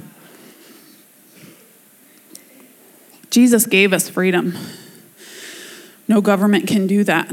[3.31, 4.57] Jesus gave us freedom.
[6.07, 7.31] No government can do that.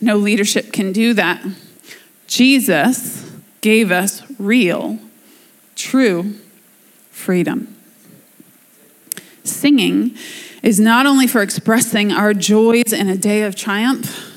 [0.00, 1.44] No leadership can do that.
[2.26, 3.30] Jesus
[3.60, 4.98] gave us real,
[5.76, 6.34] true
[7.10, 7.76] freedom.
[9.44, 10.16] Singing
[10.62, 14.28] is not only for expressing our joys in a day of triumph,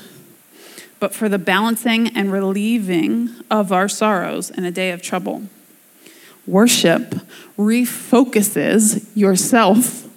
[0.98, 5.42] but for the balancing and relieving of our sorrows in a day of trouble.
[6.46, 7.14] Worship
[7.58, 10.08] refocuses yourself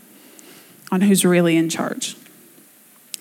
[0.91, 2.15] on who's really in charge.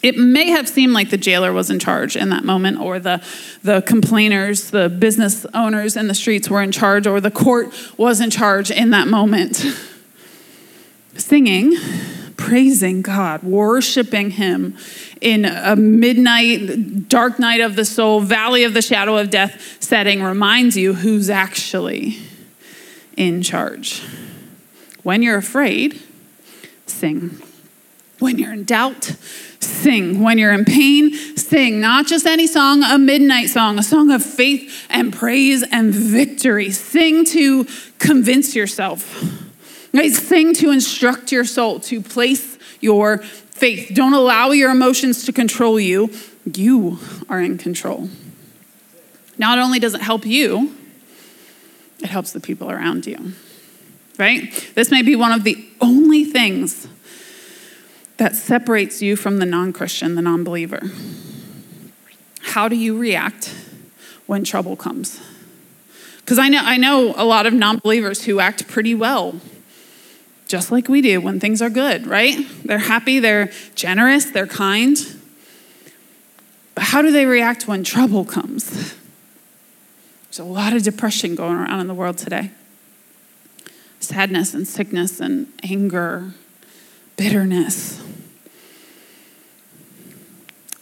[0.03, 3.23] It may have seemed like the jailer was in charge in that moment, or the,
[3.65, 8.21] the complainers, the business owners in the streets were in charge, or the court was
[8.21, 9.65] in charge in that moment.
[11.17, 11.75] singing,
[12.37, 14.77] praising God, worshiping Him
[15.21, 20.23] in a midnight, dark night of the soul, valley of the shadow of death setting
[20.23, 22.19] reminds you who's actually
[23.19, 24.03] in charge.
[25.03, 26.01] When you're afraid,
[26.87, 27.43] sing.
[28.21, 29.17] When you're in doubt,
[29.61, 30.23] sing.
[30.23, 31.81] When you're in pain, sing.
[31.81, 36.71] Not just any song, a midnight song, a song of faith and praise and victory.
[36.71, 37.67] Sing to
[37.99, 39.23] convince yourself.
[39.93, 40.13] Right?
[40.13, 43.91] Sing to instruct your soul, to place your faith.
[43.95, 46.11] Don't allow your emotions to control you.
[46.55, 48.09] You are in control.
[49.39, 50.77] Not only does it help you,
[52.01, 53.33] it helps the people around you.
[54.19, 54.53] Right?
[54.75, 56.89] This may be one of the only things
[58.17, 60.81] that separates you from the non Christian, the non believer.
[62.41, 63.55] How do you react
[64.27, 65.21] when trouble comes?
[66.19, 69.41] Because I know, I know a lot of non believers who act pretty well,
[70.47, 72.39] just like we do when things are good, right?
[72.65, 74.97] They're happy, they're generous, they're kind.
[76.75, 78.95] But how do they react when trouble comes?
[80.39, 82.53] There's a lot of depression going around in the world today
[83.99, 86.33] sadness and sickness and anger,
[87.17, 88.01] bitterness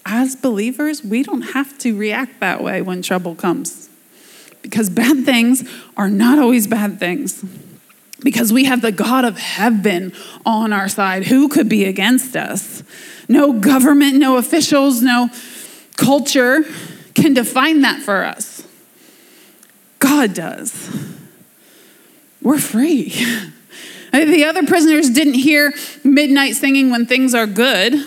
[0.04, 3.88] as believers, we don't have to react that way when trouble comes.
[4.60, 7.42] Because bad things are not always bad things.
[8.22, 10.12] Because we have the God of heaven
[10.44, 11.26] on our side.
[11.26, 12.82] Who could be against us?
[13.28, 15.30] No government, no officials, no
[15.96, 16.62] culture
[17.14, 18.55] can define that for us.
[20.16, 20.90] God does.
[22.40, 23.14] We're free.
[24.12, 28.02] The other prisoners didn't hear midnight singing when things are good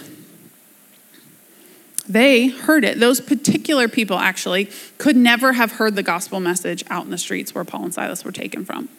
[2.09, 2.99] they heard it.
[2.99, 7.53] Those particular people actually could never have heard the gospel message out in the streets
[7.53, 8.89] where Paul and Silas were taken from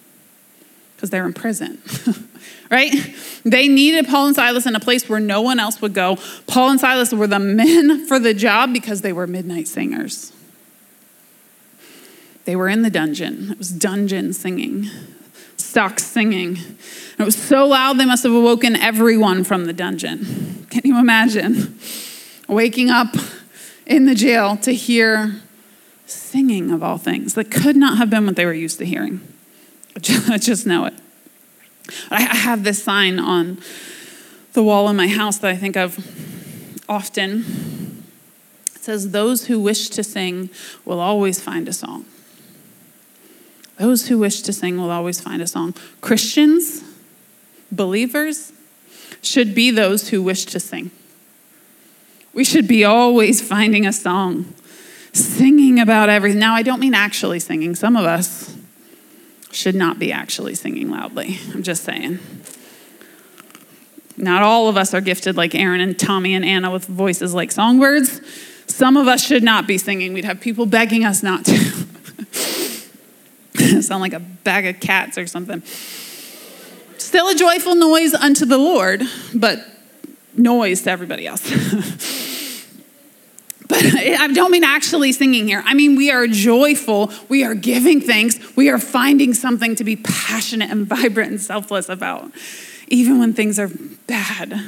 [0.94, 1.82] because they're in prison,
[2.70, 2.94] right?
[3.44, 6.18] They needed Paul and Silas in a place where no one else would go.
[6.46, 10.32] Paul and Silas were the men for the job because they were midnight singers.
[12.50, 13.52] They were in the dungeon.
[13.52, 14.90] It was dungeon singing,
[15.56, 16.56] stock singing.
[16.56, 20.66] And it was so loud they must have awoken everyone from the dungeon.
[20.68, 21.78] Can you imagine?
[22.48, 23.14] waking up
[23.86, 25.36] in the jail to hear
[26.06, 29.20] singing of all things that could not have been what they were used to hearing.
[29.94, 30.00] I
[30.38, 30.94] just know it.
[32.10, 33.58] I have this sign on
[34.54, 36.04] the wall in my house that I think of
[36.88, 38.02] often.
[38.74, 40.50] It says, Those who wish to sing
[40.84, 42.06] will always find a song.
[43.80, 45.74] Those who wish to sing will always find a song.
[46.02, 46.84] Christians,
[47.72, 48.52] believers,
[49.22, 50.90] should be those who wish to sing.
[52.34, 54.52] We should be always finding a song,
[55.14, 56.38] singing about everything.
[56.38, 57.74] Now, I don't mean actually singing.
[57.74, 58.54] Some of us
[59.50, 61.38] should not be actually singing loudly.
[61.54, 62.18] I'm just saying.
[64.18, 67.50] Not all of us are gifted like Aaron and Tommy and Anna with voices like
[67.50, 68.20] songbirds.
[68.66, 70.12] Some of us should not be singing.
[70.12, 71.86] We'd have people begging us not to.
[73.82, 75.62] Sound like a bag of cats or something.
[76.98, 79.02] Still a joyful noise unto the Lord,
[79.34, 79.58] but
[80.36, 81.42] noise to everybody else.
[83.68, 85.62] but I don't mean actually singing here.
[85.64, 87.12] I mean, we are joyful.
[87.28, 88.56] We are giving thanks.
[88.56, 92.30] We are finding something to be passionate and vibrant and selfless about,
[92.88, 93.70] even when things are
[94.06, 94.60] bad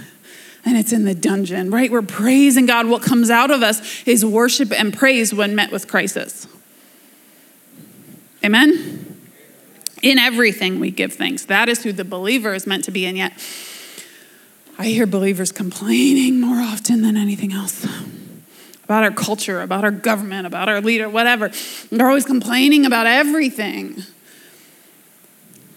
[0.65, 1.91] and it's in the dungeon, right?
[1.91, 2.87] We're praising God.
[2.87, 6.47] What comes out of us is worship and praise when met with crisis.
[8.45, 9.21] Amen?
[10.03, 11.45] In everything, we give thanks.
[11.45, 13.07] That is who the believer is meant to be.
[13.07, 13.33] And yet,
[14.79, 17.87] I hear believers complaining more often than anything else
[18.85, 21.51] about our culture, about our government, about our leader, whatever.
[21.91, 24.03] They're always complaining about everything.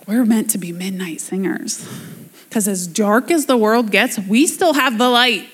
[0.08, 1.88] We're meant to be midnight singers.
[2.50, 5.48] Because as dark as the world gets, we still have the light.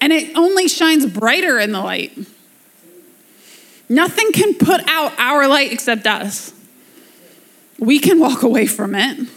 [0.00, 2.16] And it only shines brighter in the light.
[3.88, 6.52] Nothing can put out our light except us.
[7.78, 9.28] We can walk away from it.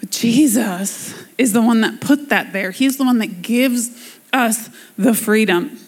[0.00, 2.70] But Jesus is the one that put that there.
[2.70, 5.78] He's the one that gives us the freedom.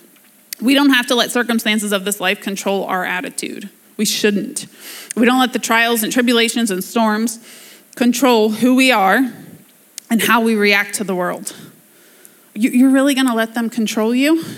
[0.61, 3.69] We don't have to let circumstances of this life control our attitude.
[3.97, 4.67] We shouldn't.
[5.17, 7.39] We don't let the trials and tribulations and storms
[7.97, 9.33] control who we are
[10.11, 11.55] and how we react to the world.
[12.55, 14.45] You're really going to let them control you?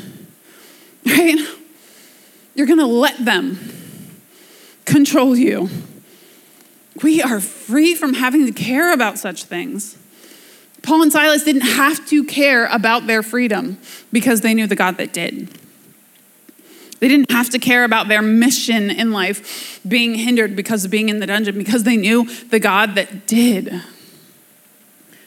[1.07, 1.47] Right?
[2.55, 3.59] You're going to let them
[4.85, 5.69] control you.
[7.03, 9.99] We are free from having to care about such things.
[10.83, 13.79] Paul and Silas didn't have to care about their freedom
[14.13, 15.49] because they knew the God that did.
[17.01, 21.09] They didn't have to care about their mission in life being hindered because of being
[21.09, 23.83] in the dungeon because they knew the God that did.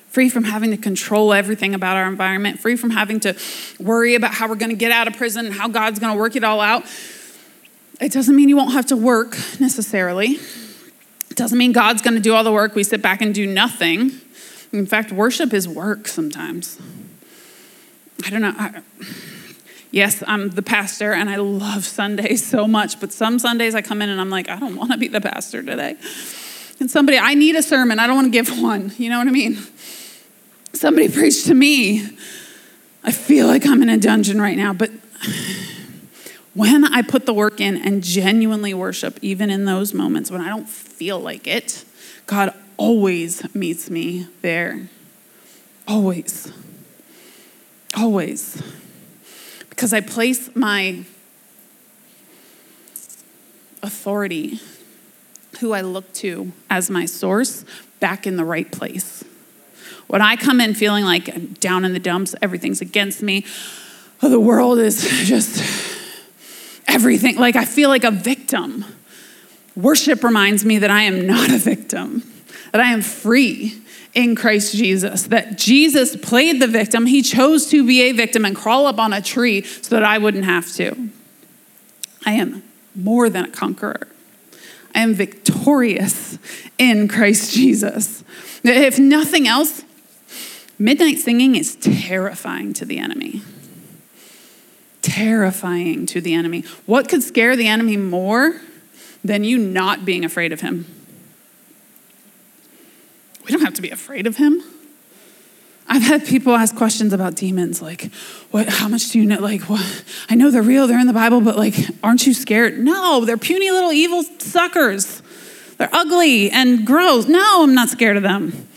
[0.08, 3.36] free from having to control everything about our environment, free from having to
[3.80, 6.18] worry about how we're going to get out of prison and how God's going to
[6.18, 6.84] work it all out.
[8.00, 10.38] It doesn't mean you won't have to work necessarily.
[11.30, 12.76] It doesn't mean God's going to do all the work.
[12.76, 14.12] We sit back and do nothing.
[14.72, 16.80] In fact, worship is work sometimes.
[18.26, 18.54] I don't know.
[18.58, 18.82] I,
[19.92, 24.02] yes, I'm the pastor and I love Sundays so much, but some Sundays I come
[24.02, 25.96] in and I'm like, I don't want to be the pastor today.
[26.80, 27.98] And somebody, I need a sermon.
[27.98, 28.92] I don't want to give one.
[28.98, 29.58] You know what I mean?
[30.74, 32.08] Somebody preached to me.
[33.04, 34.92] I feel like I'm in a dungeon right now, but
[36.58, 40.50] when I put the work in and genuinely worship, even in those moments when I
[40.50, 41.86] don't feel like it,
[42.26, 44.90] God always meets me there.
[45.88, 46.52] Always.
[47.96, 48.60] Always.
[49.70, 51.04] Because I place my
[53.84, 54.60] authority,
[55.60, 57.66] who I look to as my source,
[58.00, 59.24] back in the right place.
[60.08, 63.46] When I come in feeling like I'm down in the dumps, everything's against me,
[64.22, 65.97] the world is just
[66.88, 68.86] everything, like I feel like a victim.
[69.76, 72.24] Worship reminds me that I am not a victim,
[72.72, 73.82] that I am free
[74.14, 77.06] in Christ Jesus, that Jesus played the victim.
[77.06, 80.18] He chose to be a victim and crawl up on a tree so that I
[80.18, 81.10] wouldn't have to.
[82.26, 82.64] I am
[82.96, 84.08] more than a conqueror.
[84.96, 86.40] I am victorious
[86.80, 88.24] in Christ Jesus.
[88.64, 89.84] If nothing else,
[90.80, 93.44] midnight singing is terrifying to the enemy.
[95.02, 96.64] Terrifying to the enemy.
[96.86, 98.60] What could scare the enemy more
[99.24, 100.86] than you not being afraid of him?
[103.46, 104.62] We don't have to be afraid of him.
[105.90, 108.12] I've had people ask questions about demons, like,
[108.52, 108.68] "What?
[108.68, 109.40] How much do you know?
[109.40, 110.04] Like, what?
[110.30, 113.38] I know they're real, they're in the Bible, but like, aren't you scared?" No, they're
[113.38, 115.22] puny little evil suckers.
[115.78, 117.28] They're ugly and gross.
[117.28, 118.68] No, I'm not scared of them.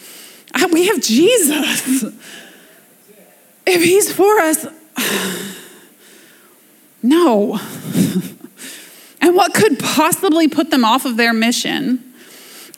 [0.54, 2.04] I, we have Jesus.
[3.66, 4.66] If He's for us,
[7.02, 7.58] no.
[9.20, 12.10] and what could possibly put them off of their mission?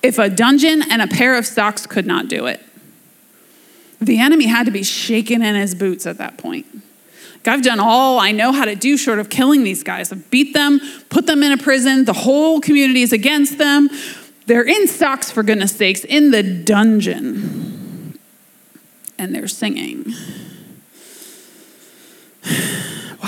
[0.03, 2.61] if a dungeon and a pair of socks could not do it.
[4.01, 6.67] The enemy had to be shaken in his boots at that point.
[7.45, 10.13] I've done all I know how to do short of killing these guys.
[10.13, 13.89] I've beat them, put them in a prison, the whole community is against them.
[14.47, 18.19] They're in stocks, for goodness sakes, in the dungeon.
[19.19, 20.13] And they're singing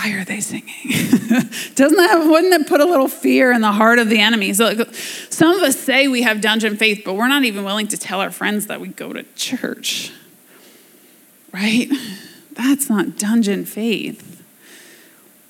[0.05, 0.75] why are they singing?
[1.75, 4.53] Doesn't that, wouldn't it put a little fear in the heart of the enemy?
[4.53, 4.85] So
[5.31, 8.21] some of us say we have dungeon faith, but we're not even willing to tell
[8.21, 10.13] our friends that we go to church.
[11.53, 11.91] Right?
[12.53, 14.45] That's not dungeon faith.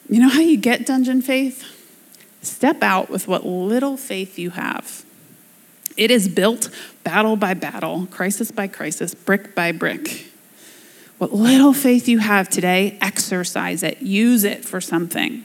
[0.08, 1.64] You know how you get dungeon faith?
[2.42, 5.04] Step out with what little faith you have.
[5.96, 6.70] It is built
[7.02, 10.26] battle by battle, crisis by crisis, brick by brick.
[11.18, 15.44] What little faith you have today, exercise it, use it for something.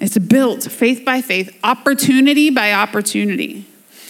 [0.00, 3.66] It's built faith by faith, opportunity by opportunity.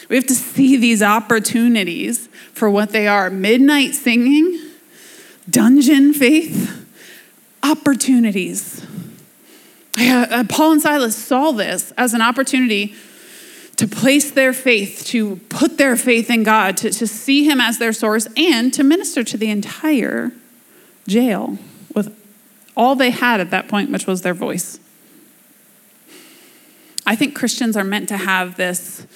[0.09, 4.61] We have to see these opportunities for what they are midnight singing,
[5.49, 6.87] dungeon faith,
[7.63, 8.87] opportunities.
[9.99, 12.95] Uh, Paul and Silas saw this as an opportunity
[13.77, 17.79] to place their faith, to put their faith in God, to, to see Him as
[17.79, 20.33] their source, and to minister to the entire
[21.07, 21.59] jail
[21.95, 22.17] with
[22.77, 24.79] all they had at that point, which was their voice.
[27.07, 29.07] I think Christians are meant to have this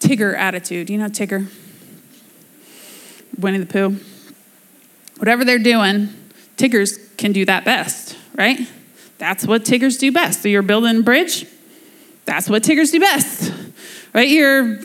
[0.00, 0.90] Tigger attitude.
[0.90, 1.48] You know Tigger?
[3.38, 3.96] Winnie the Pooh.
[5.18, 6.08] Whatever they're doing,
[6.56, 8.58] Tiggers can do that best, right?
[9.18, 10.42] That's what Tiggers do best.
[10.42, 11.46] So you're building a bridge,
[12.24, 13.52] that's what Tiggers do best,
[14.14, 14.28] right?
[14.28, 14.78] You're,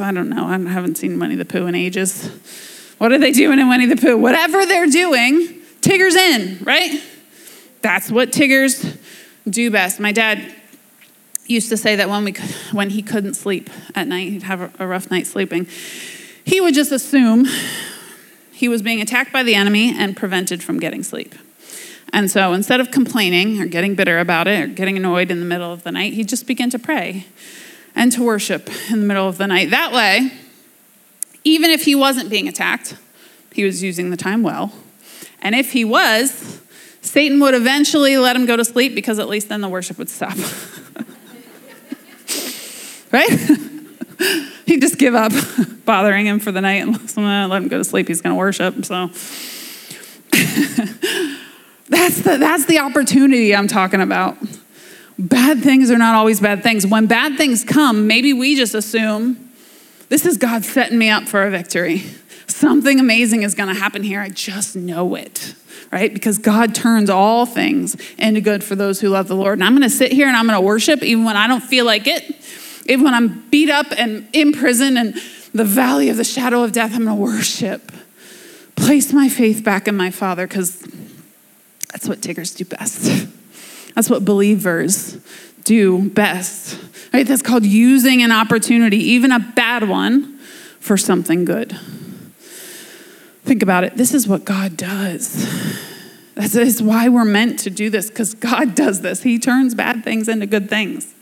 [0.00, 2.30] I don't know, I haven't seen Winnie the Pooh in ages.
[2.98, 4.18] What are they doing in Winnie the Pooh?
[4.18, 7.00] Whatever they're doing, Tigger's in, right?
[7.80, 8.96] That's what Tiggers
[9.48, 10.00] do best.
[10.00, 10.54] My dad
[11.46, 12.34] used to say that when, we,
[12.72, 15.66] when he couldn't sleep at night, he'd have a rough night sleeping,
[16.44, 17.46] he would just assume
[18.52, 21.34] he was being attacked by the enemy and prevented from getting sleep.
[22.12, 25.46] And so instead of complaining or getting bitter about it or getting annoyed in the
[25.46, 27.26] middle of the night, he'd just begin to pray
[27.94, 29.70] and to worship in the middle of the night.
[29.70, 30.32] That way,
[31.48, 32.96] even if he wasn't being attacked,
[33.52, 34.72] he was using the time well.
[35.40, 36.60] And if he was,
[37.00, 40.10] Satan would eventually let him go to sleep because at least then the worship would
[40.10, 40.36] stop.
[43.12, 43.30] right?
[44.66, 45.32] He'd just give up
[45.86, 48.08] bothering him for the night and let him go to sleep.
[48.08, 48.84] He's going to worship.
[48.84, 49.06] So
[51.88, 54.36] that's the, that's the opportunity I'm talking about.
[55.18, 56.86] Bad things are not always bad things.
[56.86, 59.47] When bad things come, maybe we just assume
[60.08, 62.04] this is God setting me up for a victory.
[62.46, 64.20] Something amazing is going to happen here.
[64.20, 65.54] I just know it,
[65.92, 66.12] right?
[66.12, 69.58] Because God turns all things into good for those who love the Lord.
[69.58, 71.62] And I'm going to sit here and I'm going to worship even when I don't
[71.62, 72.24] feel like it,
[72.86, 75.14] even when I'm beat up and in prison and
[75.52, 77.92] the valley of the shadow of death, I'm going to worship.
[78.76, 80.80] Place my faith back in my Father because
[81.92, 83.26] that's what Tiggers do best.
[83.94, 85.18] That's what believers
[85.68, 86.80] do best.
[87.12, 87.26] Right?
[87.26, 90.38] That's called using an opportunity, even a bad one,
[90.80, 91.78] for something good.
[93.44, 93.96] Think about it.
[93.96, 95.46] This is what God does.
[96.34, 99.22] This is why we're meant to do this, because God does this.
[99.22, 101.14] He turns bad things into good things.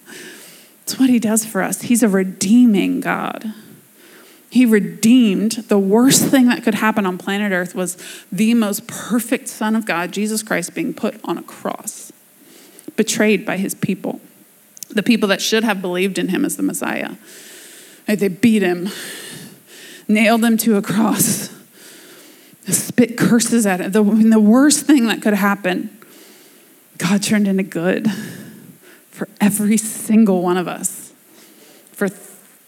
[0.83, 1.83] It's what He does for us.
[1.83, 3.53] He's a redeeming God.
[4.51, 7.97] He redeemed the worst thing that could happen on planet Earth was
[8.31, 12.13] the most perfect Son of God, Jesus Christ, being put on a cross,
[12.97, 14.21] betrayed by His people,
[14.91, 17.17] the people that should have believed in Him as the Messiah.
[18.07, 18.89] They beat Him,
[20.09, 21.51] nailed Him to a cross
[22.73, 23.93] spit curses at him.
[23.93, 25.97] The, the worst thing that could happen,
[26.99, 28.11] God turned into good
[29.11, 31.13] for every single one of us
[31.93, 32.09] for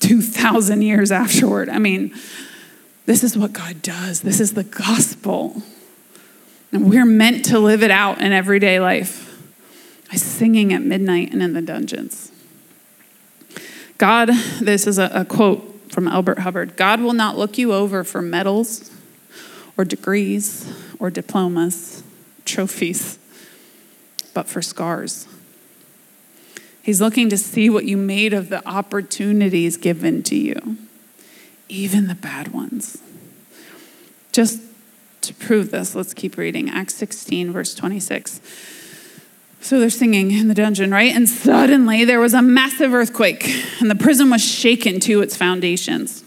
[0.00, 1.68] 2,000 years afterward.
[1.68, 2.14] I mean,
[3.06, 4.20] this is what God does.
[4.20, 5.62] This is the gospel.
[6.72, 9.24] And we're meant to live it out in everyday life
[10.10, 12.32] by singing at midnight and in the dungeons.
[13.98, 14.30] God,
[14.60, 18.22] this is a, a quote from Albert Hubbard God will not look you over for
[18.22, 18.90] medals
[19.76, 22.02] or degrees or diplomas,
[22.44, 23.18] trophies,
[24.34, 25.26] but for scars.
[26.82, 30.78] He's looking to see what you made of the opportunities given to you,
[31.68, 33.02] even the bad ones.
[34.32, 34.62] Just
[35.22, 36.70] to prove this, let's keep reading.
[36.70, 38.40] Acts 16, verse 26.
[39.60, 41.14] So they're singing in the dungeon, right?
[41.14, 43.48] And suddenly there was a massive earthquake,
[43.80, 46.24] and the prison was shaken to its foundations.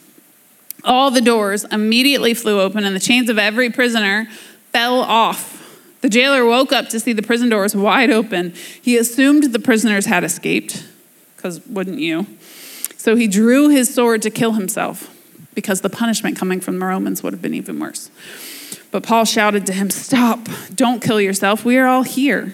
[0.83, 4.27] All the doors immediately flew open, and the chains of every prisoner
[4.71, 5.57] fell off.
[6.01, 8.53] The jailer woke up to see the prison doors wide open.
[8.81, 10.85] He assumed the prisoners had escaped,
[11.35, 12.25] because wouldn't you?
[12.97, 15.15] So he drew his sword to kill himself,
[15.53, 18.09] because the punishment coming from the Romans would have been even worse.
[18.91, 21.63] But Paul shouted to him, Stop, don't kill yourself.
[21.63, 22.53] We are all here.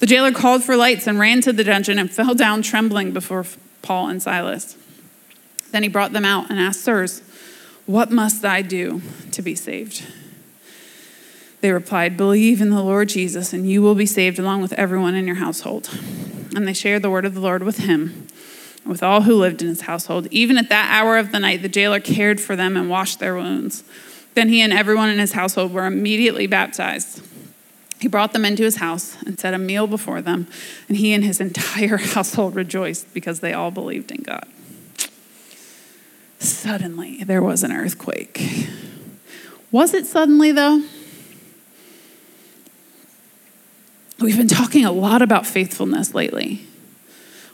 [0.00, 3.44] The jailer called for lights and ran to the dungeon and fell down trembling before
[3.82, 4.76] Paul and Silas.
[5.72, 7.22] Then he brought them out and asked, Sirs,
[7.84, 10.06] what must I do to be saved?
[11.60, 15.14] They replied, Believe in the Lord Jesus, and you will be saved along with everyone
[15.14, 15.90] in your household.
[16.56, 18.26] And they shared the word of the Lord with him,
[18.86, 20.28] with all who lived in his household.
[20.30, 23.34] Even at that hour of the night, the jailer cared for them and washed their
[23.34, 23.84] wounds.
[24.34, 27.22] Then he and everyone in his household were immediately baptized.
[28.00, 30.48] He brought them into his house and set a meal before them,
[30.88, 34.46] and he and his entire household rejoiced because they all believed in God.
[36.38, 38.68] Suddenly, there was an earthquake.
[39.70, 40.82] Was it suddenly, though?
[44.18, 46.66] We've been talking a lot about faithfulness lately,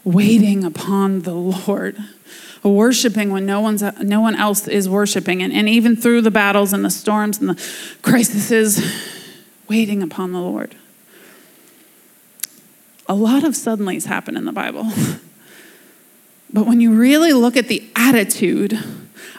[0.05, 1.97] waiting upon the Lord,
[2.63, 6.73] worshiping when no, one's, no one else is worshiping, and, and even through the battles
[6.73, 7.71] and the storms and the
[8.03, 8.81] crises,
[9.69, 10.77] waiting upon the Lord.
[13.09, 14.91] A lot of suddenlies happen in the Bible.
[16.53, 18.79] But when you really look at the attitude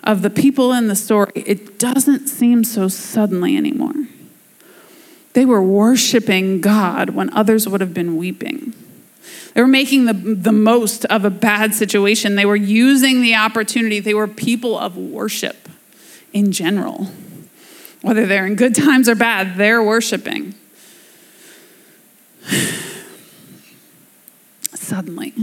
[0.04, 3.94] of the people in the story, it doesn't seem so suddenly anymore.
[5.34, 8.74] They were worshiping God when others would have been weeping.
[9.54, 12.36] They were making the, the most of a bad situation.
[12.36, 14.00] They were using the opportunity.
[14.00, 15.70] They were people of worship
[16.34, 17.08] in general.
[18.08, 20.56] Whether they're in good times or bad, they're worshiping.
[24.74, 25.34] Suddenly,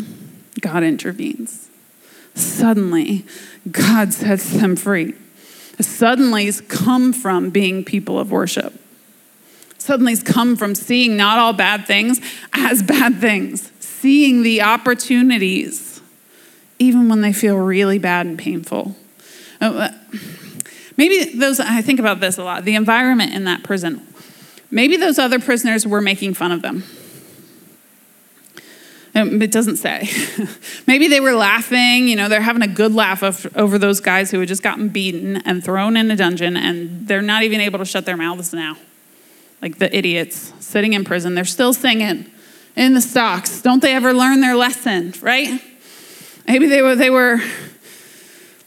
[0.62, 1.68] God intervenes.
[2.34, 3.26] Suddenly,
[3.70, 5.12] God sets them free.
[5.78, 8.72] Suddenly's come from being people of worship.
[9.76, 12.18] Suddenly's come from seeing not all bad things
[12.54, 16.00] as bad things, seeing the opportunities,
[16.78, 18.96] even when they feel really bad and painful.
[19.60, 19.92] Uh, uh,
[20.96, 24.06] Maybe those, I think about this a lot, the environment in that prison.
[24.70, 26.84] Maybe those other prisoners were making fun of them
[29.14, 30.08] um, it doesn't say.
[30.86, 33.22] Maybe they were laughing, you know, they're having a good laugh
[33.56, 37.22] over those guys who had just gotten beaten and thrown in a dungeon, and they're
[37.22, 38.76] not even able to shut their mouths now.
[39.62, 41.34] Like the idiots sitting in prison.
[41.34, 42.26] They're still singing
[42.76, 43.62] in the stocks.
[43.62, 45.60] Don't they ever learn their lesson, right?
[46.46, 47.40] Maybe they were, they were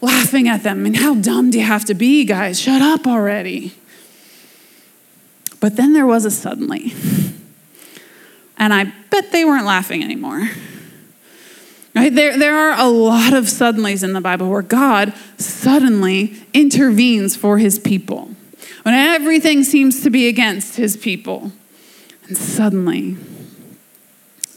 [0.00, 0.78] laughing at them.
[0.78, 2.60] I mean, how dumb do you have to be, guys?
[2.60, 3.74] Shut up already.
[5.60, 6.94] But then there was a suddenly.
[8.56, 10.48] And I bet they weren't laughing anymore.
[11.94, 12.14] Right?
[12.14, 17.58] There, there are a lot of suddenlies in the Bible where God suddenly intervenes for
[17.58, 18.30] his people.
[18.82, 21.52] When everything seems to be against his people.
[22.26, 23.16] And suddenly,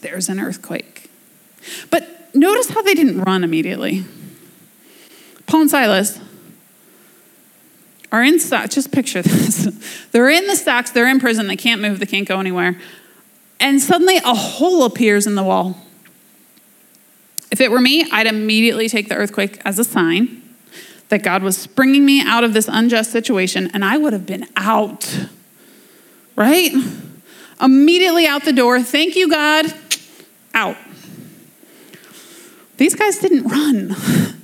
[0.02, 1.10] there's an earthquake.
[1.90, 4.06] But notice how they didn't run immediately.
[5.52, 6.18] Paul and Silas
[8.10, 8.74] are in stocks.
[8.74, 10.08] Just picture this.
[10.14, 12.80] they're in the stocks, they're in prison, they can't move, they can't go anywhere.
[13.60, 15.76] And suddenly a hole appears in the wall.
[17.52, 20.42] If it were me, I'd immediately take the earthquake as a sign
[21.10, 24.48] that God was springing me out of this unjust situation, and I would have been
[24.56, 25.28] out.
[26.38, 26.72] Right?
[27.62, 28.82] Immediately out the door.
[28.82, 29.66] Thank you, God.
[30.54, 30.78] Out.
[32.78, 34.38] These guys didn't run.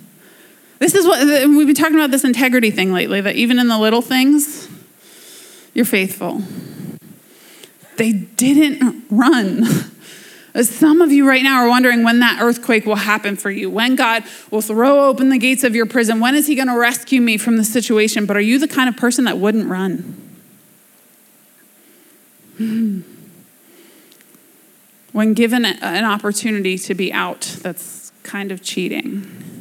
[0.80, 3.78] This is what we've been talking about this integrity thing lately, that even in the
[3.78, 4.68] little things,
[5.74, 6.42] you're faithful.
[7.98, 9.66] They didn't run.
[10.64, 13.96] Some of you right now are wondering when that earthquake will happen for you, when
[13.96, 16.20] God will throw open the gates of your prison.
[16.20, 18.26] When is He going to rescue me from the situation?
[18.26, 20.16] But are you the kind of person that wouldn't run?
[22.58, 23.02] Hmm.
[25.12, 29.57] When given an opportunity to be out, that's kind of cheating.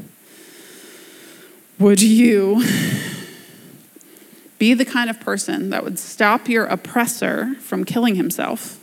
[1.79, 2.65] Would you
[4.59, 8.81] be the kind of person that would stop your oppressor from killing himself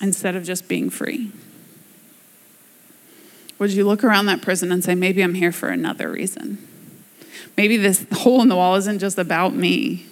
[0.00, 1.32] instead of just being free?
[3.58, 6.58] Would you look around that prison and say, maybe I'm here for another reason?
[7.56, 10.06] Maybe this hole in the wall isn't just about me.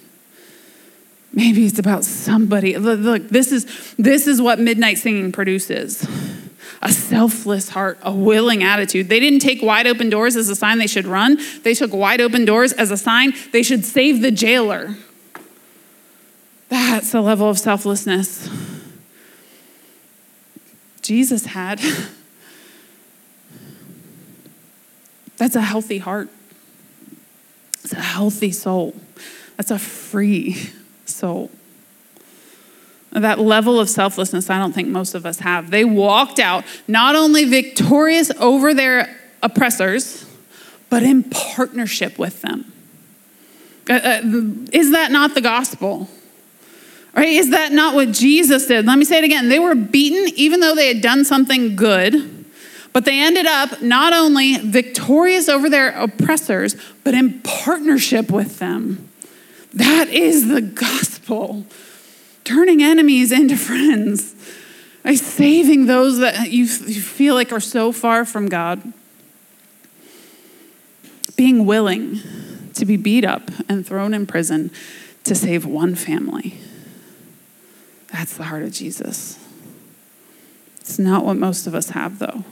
[1.31, 2.75] Maybe it's about somebody.
[2.77, 6.05] Look, this is, this is what midnight singing produces
[6.81, 9.09] a selfless heart, a willing attitude.
[9.09, 12.21] They didn't take wide open doors as a sign they should run, they took wide
[12.21, 14.95] open doors as a sign they should save the jailer.
[16.69, 18.49] That's the level of selflessness
[21.05, 21.79] Jesus had.
[25.37, 26.29] That's a healthy heart.
[27.83, 28.95] It's a healthy soul.
[29.57, 30.71] That's a free
[31.05, 31.51] soul.
[33.15, 35.71] That level of selflessness, I don't think most of us have.
[35.71, 40.25] They walked out not only victorious over their oppressors,
[40.89, 42.73] but in partnership with them.
[43.89, 44.21] Uh, uh,
[44.73, 46.09] is that not the gospel?
[47.15, 47.29] Right?
[47.29, 48.85] Is that not what Jesus did?
[48.85, 49.47] Let me say it again.
[49.47, 52.45] They were beaten even though they had done something good,
[52.91, 59.09] but they ended up not only victorious over their oppressors, but in partnership with them.
[59.73, 61.65] That is the gospel
[62.45, 64.33] turning enemies into friends,
[65.03, 68.93] by saving those that you, you feel like are so far from God,
[71.35, 72.21] being willing
[72.73, 74.71] to be beat up and thrown in prison
[75.25, 76.57] to save one family.
[78.11, 79.37] That's the heart of Jesus.
[80.79, 82.43] It's not what most of us have, though.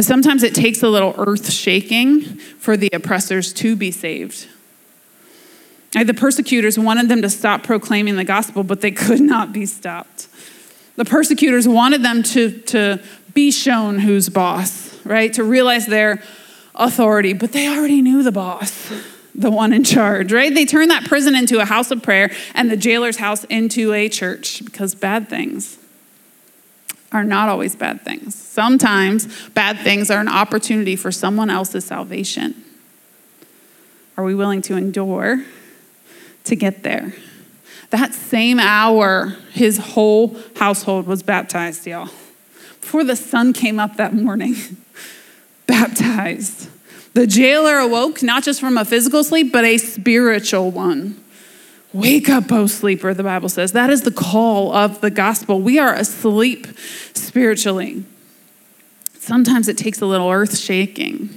[0.00, 4.46] Sometimes it takes a little earth shaking for the oppressors to be saved.
[6.04, 10.28] The persecutors wanted them to stop proclaiming the gospel, but they could not be stopped.
[10.96, 13.02] The persecutors wanted them to, to
[13.34, 15.32] be shown who's boss, right?
[15.34, 16.22] To realize their
[16.74, 18.92] authority, but they already knew the boss,
[19.34, 20.54] the one in charge, right?
[20.54, 24.08] They turned that prison into a house of prayer and the jailer's house into a
[24.08, 25.78] church because bad things
[27.12, 28.34] are not always bad things.
[28.34, 32.64] Sometimes bad things are an opportunity for someone else's salvation.
[34.16, 35.44] Are we willing to endure
[36.46, 37.14] to get there.
[37.90, 42.10] That same hour, his whole household was baptized, y'all.
[42.80, 44.54] Before the sun came up that morning,
[45.66, 46.68] baptized.
[47.14, 51.22] The jailer awoke not just from a physical sleep, but a spiritual one.
[51.92, 53.72] Wake up, O sleeper, the Bible says.
[53.72, 55.60] That is the call of the gospel.
[55.60, 56.66] We are asleep
[57.14, 58.04] spiritually.
[59.18, 61.30] Sometimes it takes a little earth shaking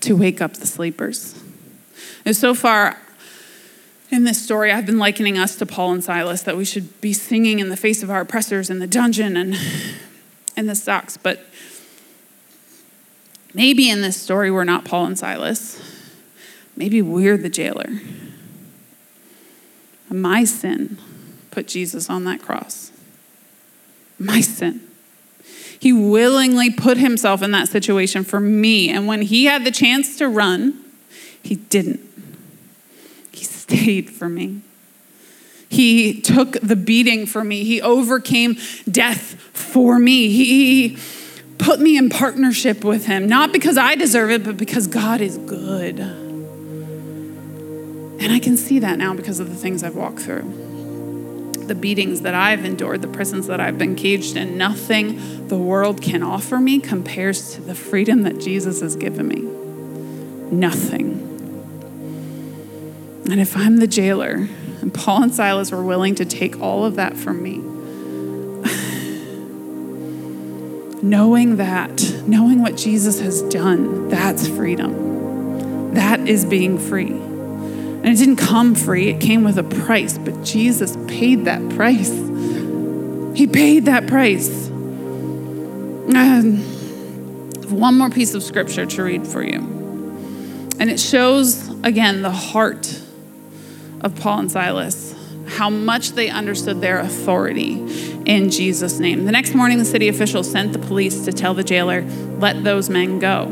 [0.00, 1.42] to wake up the sleepers.
[2.24, 2.98] And so far,
[4.10, 7.12] in this story, I've been likening us to Paul and Silas, that we should be
[7.12, 9.56] singing in the face of our oppressors in the dungeon and
[10.56, 11.16] in the stocks.
[11.16, 11.44] But
[13.52, 15.82] maybe in this story, we're not Paul and Silas.
[16.76, 18.00] Maybe we're the jailer.
[20.08, 20.98] My sin
[21.50, 22.92] put Jesus on that cross.
[24.18, 24.82] My sin.
[25.78, 28.88] He willingly put himself in that situation for me.
[28.88, 30.82] And when he had the chance to run,
[31.42, 32.00] he didn't
[33.66, 34.60] stayed for me.
[35.68, 37.64] He took the beating for me.
[37.64, 38.56] He overcame
[38.88, 40.28] death for me.
[40.28, 40.96] He
[41.58, 45.36] put me in partnership with Him, not because I deserve it, but because God is
[45.38, 45.98] good.
[45.98, 46.46] And
[48.32, 50.44] I can see that now because of the things I've walked through.
[51.66, 56.00] the beatings that I've endured, the prisons that I've been caged in, nothing the world
[56.00, 59.42] can offer me compares to the freedom that Jesus has given me.
[60.54, 61.35] Nothing.
[63.28, 64.48] And if I'm the jailer,
[64.80, 67.58] and Paul and Silas were willing to take all of that from me,
[71.02, 75.92] knowing that, knowing what Jesus has done, that's freedom.
[75.94, 77.10] That is being free.
[77.10, 82.10] And it didn't come free, it came with a price, but Jesus paid that price.
[83.36, 84.68] He paid that price.
[86.14, 86.62] And
[87.72, 89.58] one more piece of scripture to read for you.
[90.78, 93.02] And it shows, again, the heart
[94.06, 95.14] of Paul and Silas,
[95.46, 97.72] how much they understood their authority
[98.24, 99.26] in Jesus' name.
[99.26, 102.02] The next morning, the city officials sent the police to tell the jailer,
[102.38, 103.46] let those men go.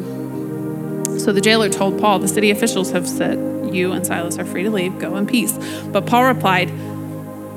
[1.19, 4.63] So the jailer told Paul, the city officials have said, you and Silas are free
[4.63, 5.53] to leave, go in peace.
[5.87, 6.71] But Paul replied,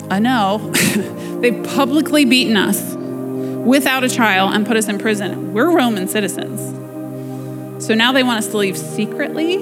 [0.09, 0.57] I know.
[1.41, 2.95] They've publicly beaten us
[3.65, 5.53] without a trial and put us in prison.
[5.53, 6.75] We're Roman citizens.
[7.85, 9.57] So now they want us to leave secretly?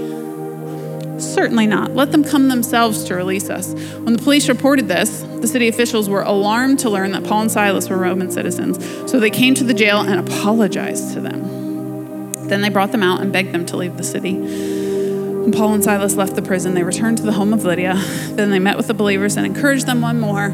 [1.20, 1.92] Certainly not.
[1.92, 3.74] Let them come themselves to release us.
[3.74, 7.52] When the police reported this, the city officials were alarmed to learn that Paul and
[7.52, 8.84] Silas were Roman citizens.
[9.10, 12.48] So they came to the jail and apologized to them.
[12.48, 14.36] Then they brought them out and begged them to leave the city.
[14.36, 17.96] When Paul and Silas left the prison, they returned to the home of Lydia.
[18.32, 20.50] Then they met with the believers and encouraged them one more,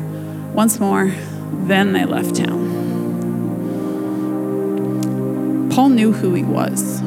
[0.54, 1.12] once more.
[1.52, 2.70] Then they left town.
[5.72, 7.00] Paul knew who he was.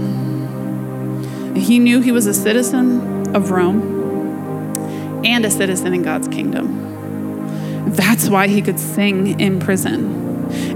[1.55, 7.93] He knew he was a citizen of Rome and a citizen in God's kingdom.
[7.93, 10.25] That's why he could sing in prison.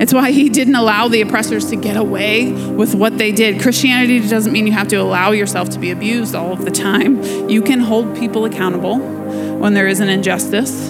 [0.00, 3.60] It's why he didn't allow the oppressors to get away with what they did.
[3.60, 7.22] Christianity doesn't mean you have to allow yourself to be abused all of the time.
[7.48, 10.88] You can hold people accountable when there is an injustice.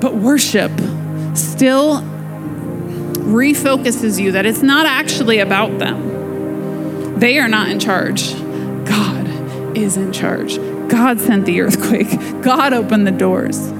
[0.00, 0.72] But worship
[1.34, 2.02] still
[3.28, 7.18] refocuses you that it's not actually about them.
[7.18, 8.32] They are not in charge.
[8.84, 10.56] God is in charge.
[10.88, 12.10] God sent the earthquake,
[12.42, 13.72] God opened the doors.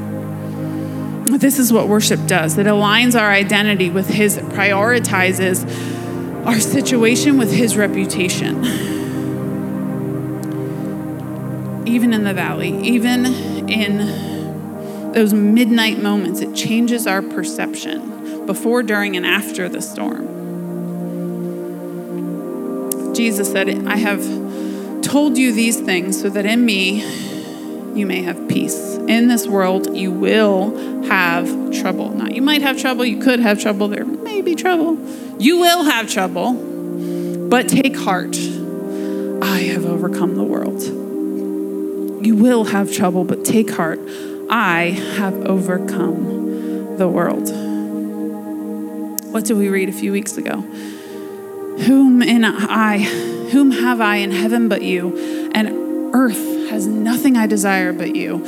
[1.38, 5.64] This is what worship does it aligns our identity with His, it prioritizes
[6.46, 8.64] our situation with His reputation.
[11.86, 13.26] Even in the valley, even
[13.68, 20.26] in those midnight moments, it changes our perception before, during, and after the storm.
[23.14, 24.22] Jesus said, I have
[25.02, 27.02] told you these things so that in me
[27.98, 28.96] you may have peace.
[29.08, 32.10] In this world, you will have trouble.
[32.10, 34.98] Not you might have trouble, you could have trouble, there may be trouble.
[35.38, 38.36] You will have trouble, but take heart.
[38.36, 40.82] I have overcome the world.
[42.24, 44.00] You will have trouble, but take heart.
[44.50, 47.48] I have overcome the world.
[49.32, 50.64] What did we read a few weeks ago?
[51.86, 57.46] Whom in I, whom have I in heaven but you, and earth has nothing I
[57.46, 58.44] desire but you.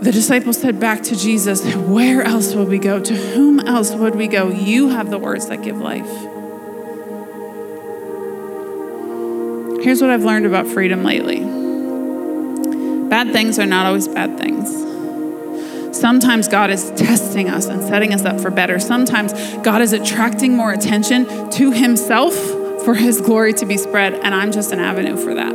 [0.00, 3.00] The disciples said back to Jesus, Where else would we go?
[3.00, 4.48] To whom else would we go?
[4.48, 6.08] You have the words that give life.
[9.82, 11.40] Here's what I've learned about freedom lately
[13.08, 14.87] bad things are not always bad things.
[15.92, 18.78] Sometimes God is testing us and setting us up for better.
[18.78, 22.34] Sometimes God is attracting more attention to Himself
[22.84, 25.54] for His glory to be spread, and I'm just an avenue for that.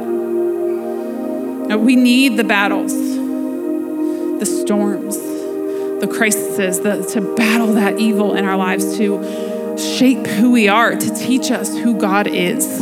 [1.80, 8.58] We need the battles, the storms, the crises, the, to battle that evil in our
[8.58, 12.80] lives, to shape who we are, to teach us who God is,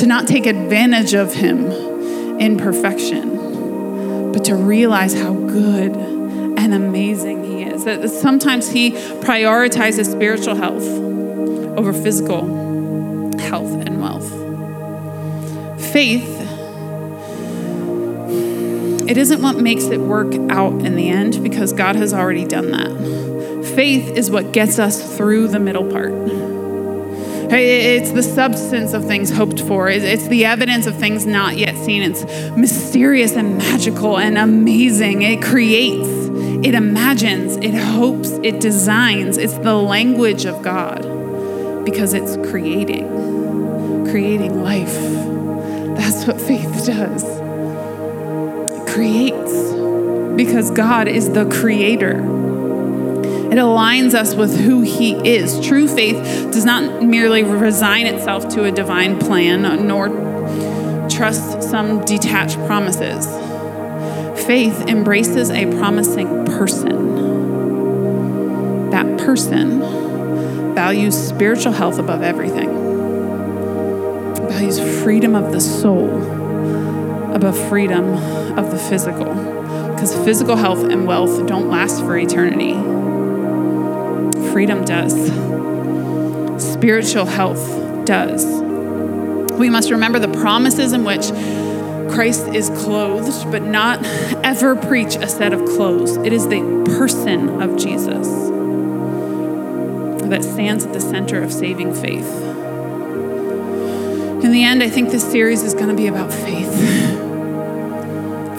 [0.00, 1.70] to not take advantage of Him
[2.40, 6.09] in perfection, but to realize how good
[6.72, 7.84] and amazing He is.
[7.84, 10.86] That sometimes He prioritizes spiritual health
[11.78, 12.46] over physical
[13.38, 14.28] health and wealth.
[15.92, 16.36] Faith,
[19.08, 22.70] it isn't what makes it work out in the end because God has already done
[22.70, 23.72] that.
[23.74, 26.12] Faith is what gets us through the middle part.
[27.52, 29.88] It's the substance of things hoped for.
[29.88, 32.02] It's the evidence of things not yet seen.
[32.02, 32.24] It's
[32.56, 35.22] mysterious and magical and amazing.
[35.22, 36.08] It creates,
[36.62, 39.38] it imagines, it hopes, it designs.
[39.38, 43.08] It's the language of God because it's creating,
[44.10, 44.92] creating life.
[45.96, 47.24] That's what faith does.
[48.70, 49.70] It creates
[50.36, 52.18] because God is the creator.
[53.50, 55.58] It aligns us with who He is.
[55.66, 60.08] True faith does not merely resign itself to a divine plan, nor
[61.08, 63.26] trust some detached promises.
[64.50, 66.90] Faith embraces a promising person.
[68.90, 72.68] That person values spiritual health above everything,
[74.48, 76.10] values freedom of the soul
[77.32, 78.14] above freedom
[78.58, 79.32] of the physical.
[79.92, 82.72] Because physical health and wealth don't last for eternity,
[84.50, 85.14] freedom does,
[86.60, 88.44] spiritual health does.
[89.60, 91.30] We must remember the promises in which
[92.12, 94.04] Christ is clothed, but not
[94.44, 96.16] ever preach a set of clothes.
[96.18, 96.60] It is the
[96.96, 98.28] person of Jesus
[100.28, 102.28] that stands at the center of saving faith.
[104.44, 106.72] In the end, I think this series is going to be about faith.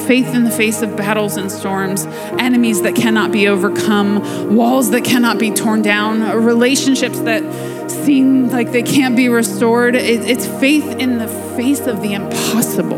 [0.05, 2.05] Faith in the face of battles and storms,
[2.37, 7.43] enemies that cannot be overcome, walls that cannot be torn down, relationships that
[7.89, 9.95] seem like they can't be restored.
[9.95, 12.90] It's faith in the face of the impossible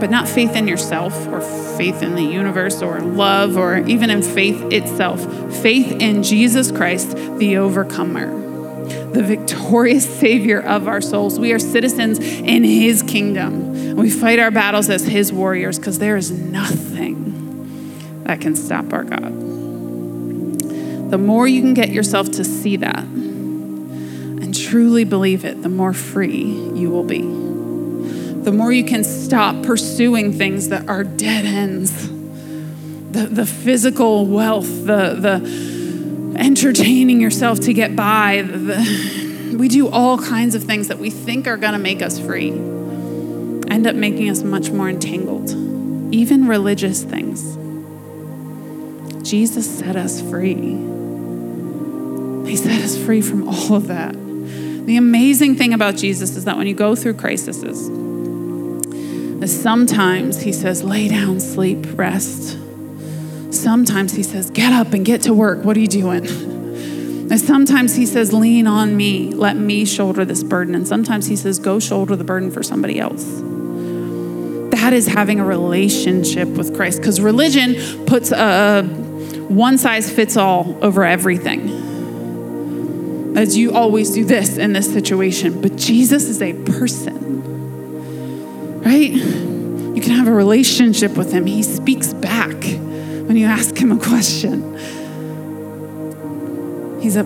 [0.00, 1.40] but not faith in yourself or
[1.76, 5.20] faith in the universe or love or even in faith itself.
[5.62, 8.30] Faith in Jesus Christ, the overcomer,
[9.12, 11.38] the victorious Savior of our souls.
[11.38, 13.96] We are citizens in His kingdom.
[13.96, 19.04] We fight our battles as His warriors because there is nothing that can stop our
[19.04, 19.34] God.
[21.10, 25.94] The more you can get yourself to see that and truly believe it, the more
[25.94, 26.44] free
[26.74, 27.47] you will be
[28.44, 32.08] the more you can stop pursuing things that are dead ends.
[33.10, 38.42] The, the physical wealth, the, the entertaining yourself to get by.
[38.42, 42.18] The, we do all kinds of things that we think are going to make us
[42.18, 45.50] free, end up making us much more entangled,
[46.14, 47.56] even religious things.
[49.28, 50.54] Jesus set us free.
[52.48, 54.14] He set us free from all of that.
[54.14, 57.62] The amazing thing about Jesus is that when you go through crises,
[59.46, 62.58] Sometimes he says, lay down, sleep, rest.
[63.50, 65.64] Sometimes he says, get up and get to work.
[65.64, 66.26] What are you doing?
[66.26, 70.74] And sometimes he says, lean on me, let me shoulder this burden.
[70.74, 73.24] And sometimes he says, go shoulder the burden for somebody else.
[74.72, 78.82] That is having a relationship with Christ because religion puts a
[79.48, 81.86] one size fits all over everything.
[83.36, 85.60] As you always do this in this situation.
[85.60, 87.28] But Jesus is a person
[88.84, 89.12] right?
[89.12, 91.46] You can have a relationship with him.
[91.46, 94.76] He speaks back when you ask him a question.
[97.00, 97.22] He's a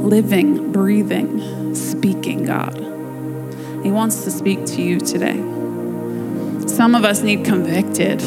[0.00, 2.76] living, breathing, speaking God.
[3.82, 5.36] He wants to speak to you today.
[6.66, 8.22] Some of us need convicted.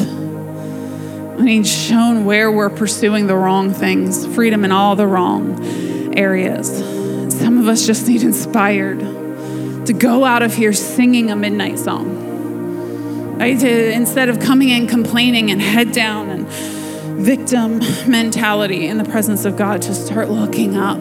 [1.38, 6.68] We need shown where we're pursuing the wrong things, freedom in all the wrong areas.
[7.38, 9.00] Some of us just need inspired
[9.88, 13.38] to go out of here singing a midnight song.
[13.38, 13.58] Right?
[13.58, 16.46] To, instead of coming in complaining and head down and
[17.18, 21.00] victim mentality in the presence of God, to start looking up,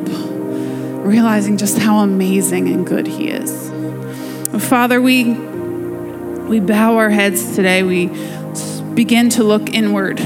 [1.06, 3.70] realizing just how amazing and good He is.
[4.70, 7.84] Father, we, we bow our heads today.
[7.84, 8.08] We
[8.94, 10.18] begin to look inward.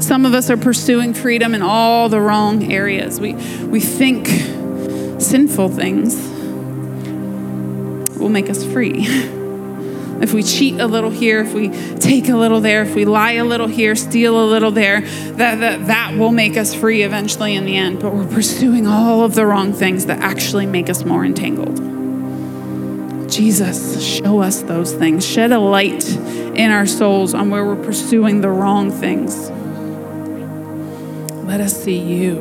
[0.00, 3.18] Some of us are pursuing freedom in all the wrong areas.
[3.18, 3.34] We,
[3.64, 4.28] we think
[5.20, 6.37] sinful things
[8.18, 9.06] will make us free.
[10.20, 13.32] if we cheat a little here, if we take a little there, if we lie
[13.32, 17.54] a little here, steal a little there, that, that, that will make us free eventually
[17.54, 18.00] in the end.
[18.00, 21.76] But we're pursuing all of the wrong things that actually make us more entangled.
[23.30, 25.24] Jesus, show us those things.
[25.24, 29.50] Shed a light in our souls on where we're pursuing the wrong things.
[31.46, 32.40] Let us see you.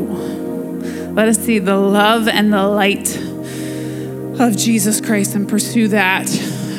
[1.14, 3.27] Let us see the love and the light
[4.40, 6.30] of Jesus Christ and pursue that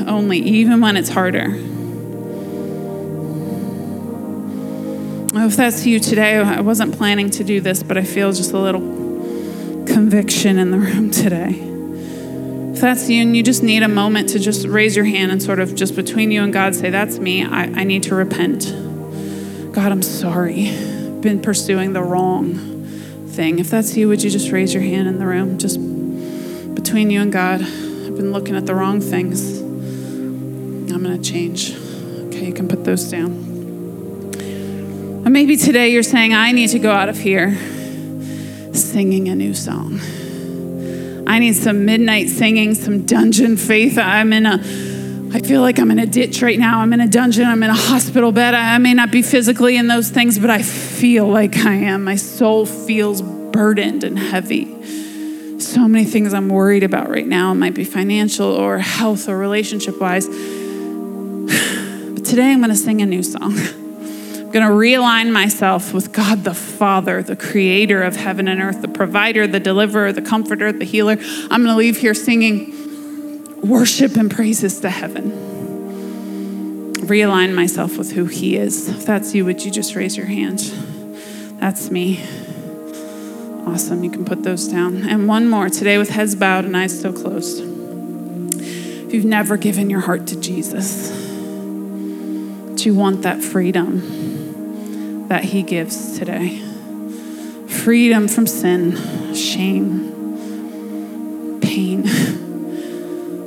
[0.07, 1.55] only, even when it's harder.
[5.35, 8.59] If that's you today, I wasn't planning to do this, but I feel just a
[8.59, 8.81] little
[9.87, 11.65] conviction in the room today.
[12.73, 15.43] If that's you and you just need a moment to just raise your hand and
[15.43, 18.67] sort of just between you and God say, That's me, I, I need to repent.
[19.73, 20.67] God, I'm sorry.
[21.21, 22.87] Been pursuing the wrong
[23.29, 23.59] thing.
[23.59, 25.59] If that's you, would you just raise your hand in the room?
[25.59, 25.81] Just
[26.89, 27.61] between you and God.
[27.61, 29.61] I've been looking at the wrong things.
[29.61, 31.77] I'm going to change.
[32.29, 33.27] Okay, you can put those down.
[34.33, 37.55] And maybe today you're saying, I need to go out of here
[38.73, 40.01] singing a new song.
[41.27, 43.99] I need some midnight singing, some dungeon faith.
[43.99, 46.81] I'm in a, I feel like I'm in a ditch right now.
[46.81, 47.45] I'm in a dungeon.
[47.45, 48.55] I'm in a hospital bed.
[48.55, 52.05] I may not be physically in those things, but I feel like I am.
[52.05, 54.75] My soul feels burdened and heavy
[55.69, 57.53] so many things I'm worried about right now.
[57.53, 60.27] It might be financial or health or relationship wise.
[60.27, 60.35] But
[62.25, 63.53] today I'm going to sing a new song.
[63.53, 68.81] I'm going to realign myself with God the Father, the creator of heaven and earth,
[68.81, 71.19] the provider, the deliverer, the comforter, the healer.
[71.21, 72.75] I'm going to leave here singing
[73.61, 75.33] worship and praises to heaven.
[76.95, 78.89] Realign myself with who He is.
[78.89, 80.61] If that's you, would you just raise your hand?
[81.61, 82.25] That's me.
[83.73, 84.05] Awesome.
[84.05, 85.09] You can put those down.
[85.09, 87.63] And one more today with heads bowed and eyes still closed.
[87.63, 91.11] If you've never given your heart to Jesus,
[92.75, 94.29] do you want that freedom?
[95.29, 96.59] that He gives today
[97.69, 100.01] freedom from sin, shame,
[101.61, 102.03] pain,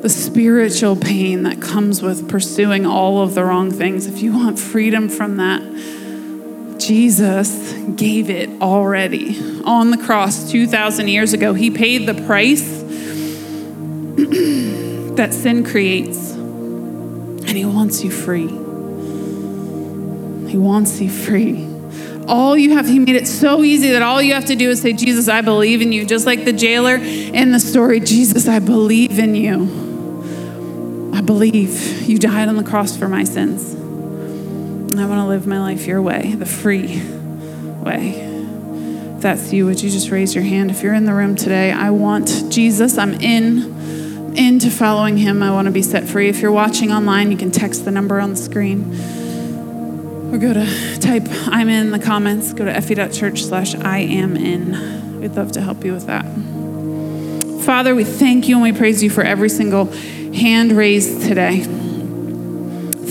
[0.01, 4.05] the spiritual pain that comes with pursuing all of the wrong things.
[4.07, 5.61] If you want freedom from that,
[6.91, 11.53] Jesus gave it already on the cross 2,000 years ago.
[11.53, 12.61] He paid the price
[15.15, 18.49] that sin creates, and He wants you free.
[20.49, 21.69] He wants you free
[22.27, 24.81] all you have, he made it so easy that all you have to do is
[24.81, 26.05] say, Jesus, I believe in you.
[26.05, 31.11] Just like the jailer in the story, Jesus, I believe in you.
[31.13, 33.80] I believe you died on the cross for my sins.
[34.99, 37.01] I want to live my life your way, the free
[37.81, 38.11] way.
[39.15, 40.69] If that's you, would you just raise your hand?
[40.71, 42.97] If you're in the room today, I want Jesus.
[42.97, 45.43] I'm in into following him.
[45.43, 46.29] I want to be set free.
[46.29, 48.93] If you're watching online, you can text the number on the screen
[50.33, 52.53] or go to type I'm in the comments.
[52.53, 55.19] Go to fv.church slash I am in.
[55.19, 56.25] We'd love to help you with that.
[57.65, 59.85] Father, we thank you and we praise you for every single
[60.33, 61.65] hand raised today.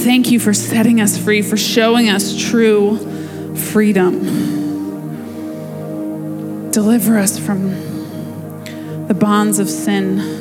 [0.03, 2.96] Thank you for setting us free, for showing us true
[3.55, 4.20] freedom.
[6.70, 7.68] Deliver us from
[9.09, 10.40] the bonds of sin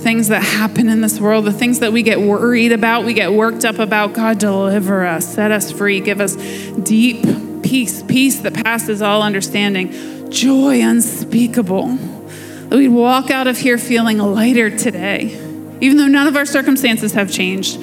[0.00, 3.32] things that happen in this world, the things that we get worried about, we get
[3.32, 4.14] worked up about.
[4.14, 7.22] God, deliver us, set us free, give us deep
[7.62, 11.96] peace, peace that passes all understanding, joy unspeakable.
[11.96, 15.38] That we'd walk out of here feeling lighter today.
[15.80, 17.78] Even though none of our circumstances have changed,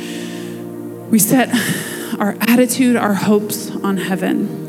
[1.10, 1.50] we set
[2.20, 4.66] our attitude, our hopes on heaven.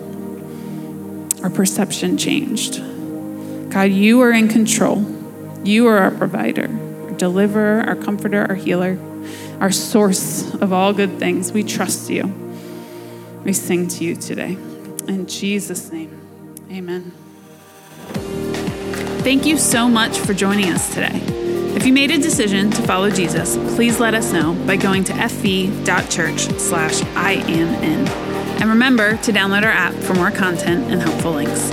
[1.43, 2.83] Our perception changed.
[3.71, 5.05] God, you are in control.
[5.65, 6.69] You are our provider
[7.05, 8.99] our deliverer, our comforter, our healer,
[9.61, 11.53] our source of all good things.
[11.53, 12.27] We trust you.
[13.45, 14.53] We sing to you today.
[15.09, 16.21] In Jesus' name,
[16.71, 17.13] amen.
[19.23, 21.48] Thank you so much for joining us today.
[21.77, 25.13] If you made a decision to follow Jesus, please let us know by going to
[25.13, 27.03] fv.church slash.
[28.61, 31.73] And remember to download our app for more content and helpful links.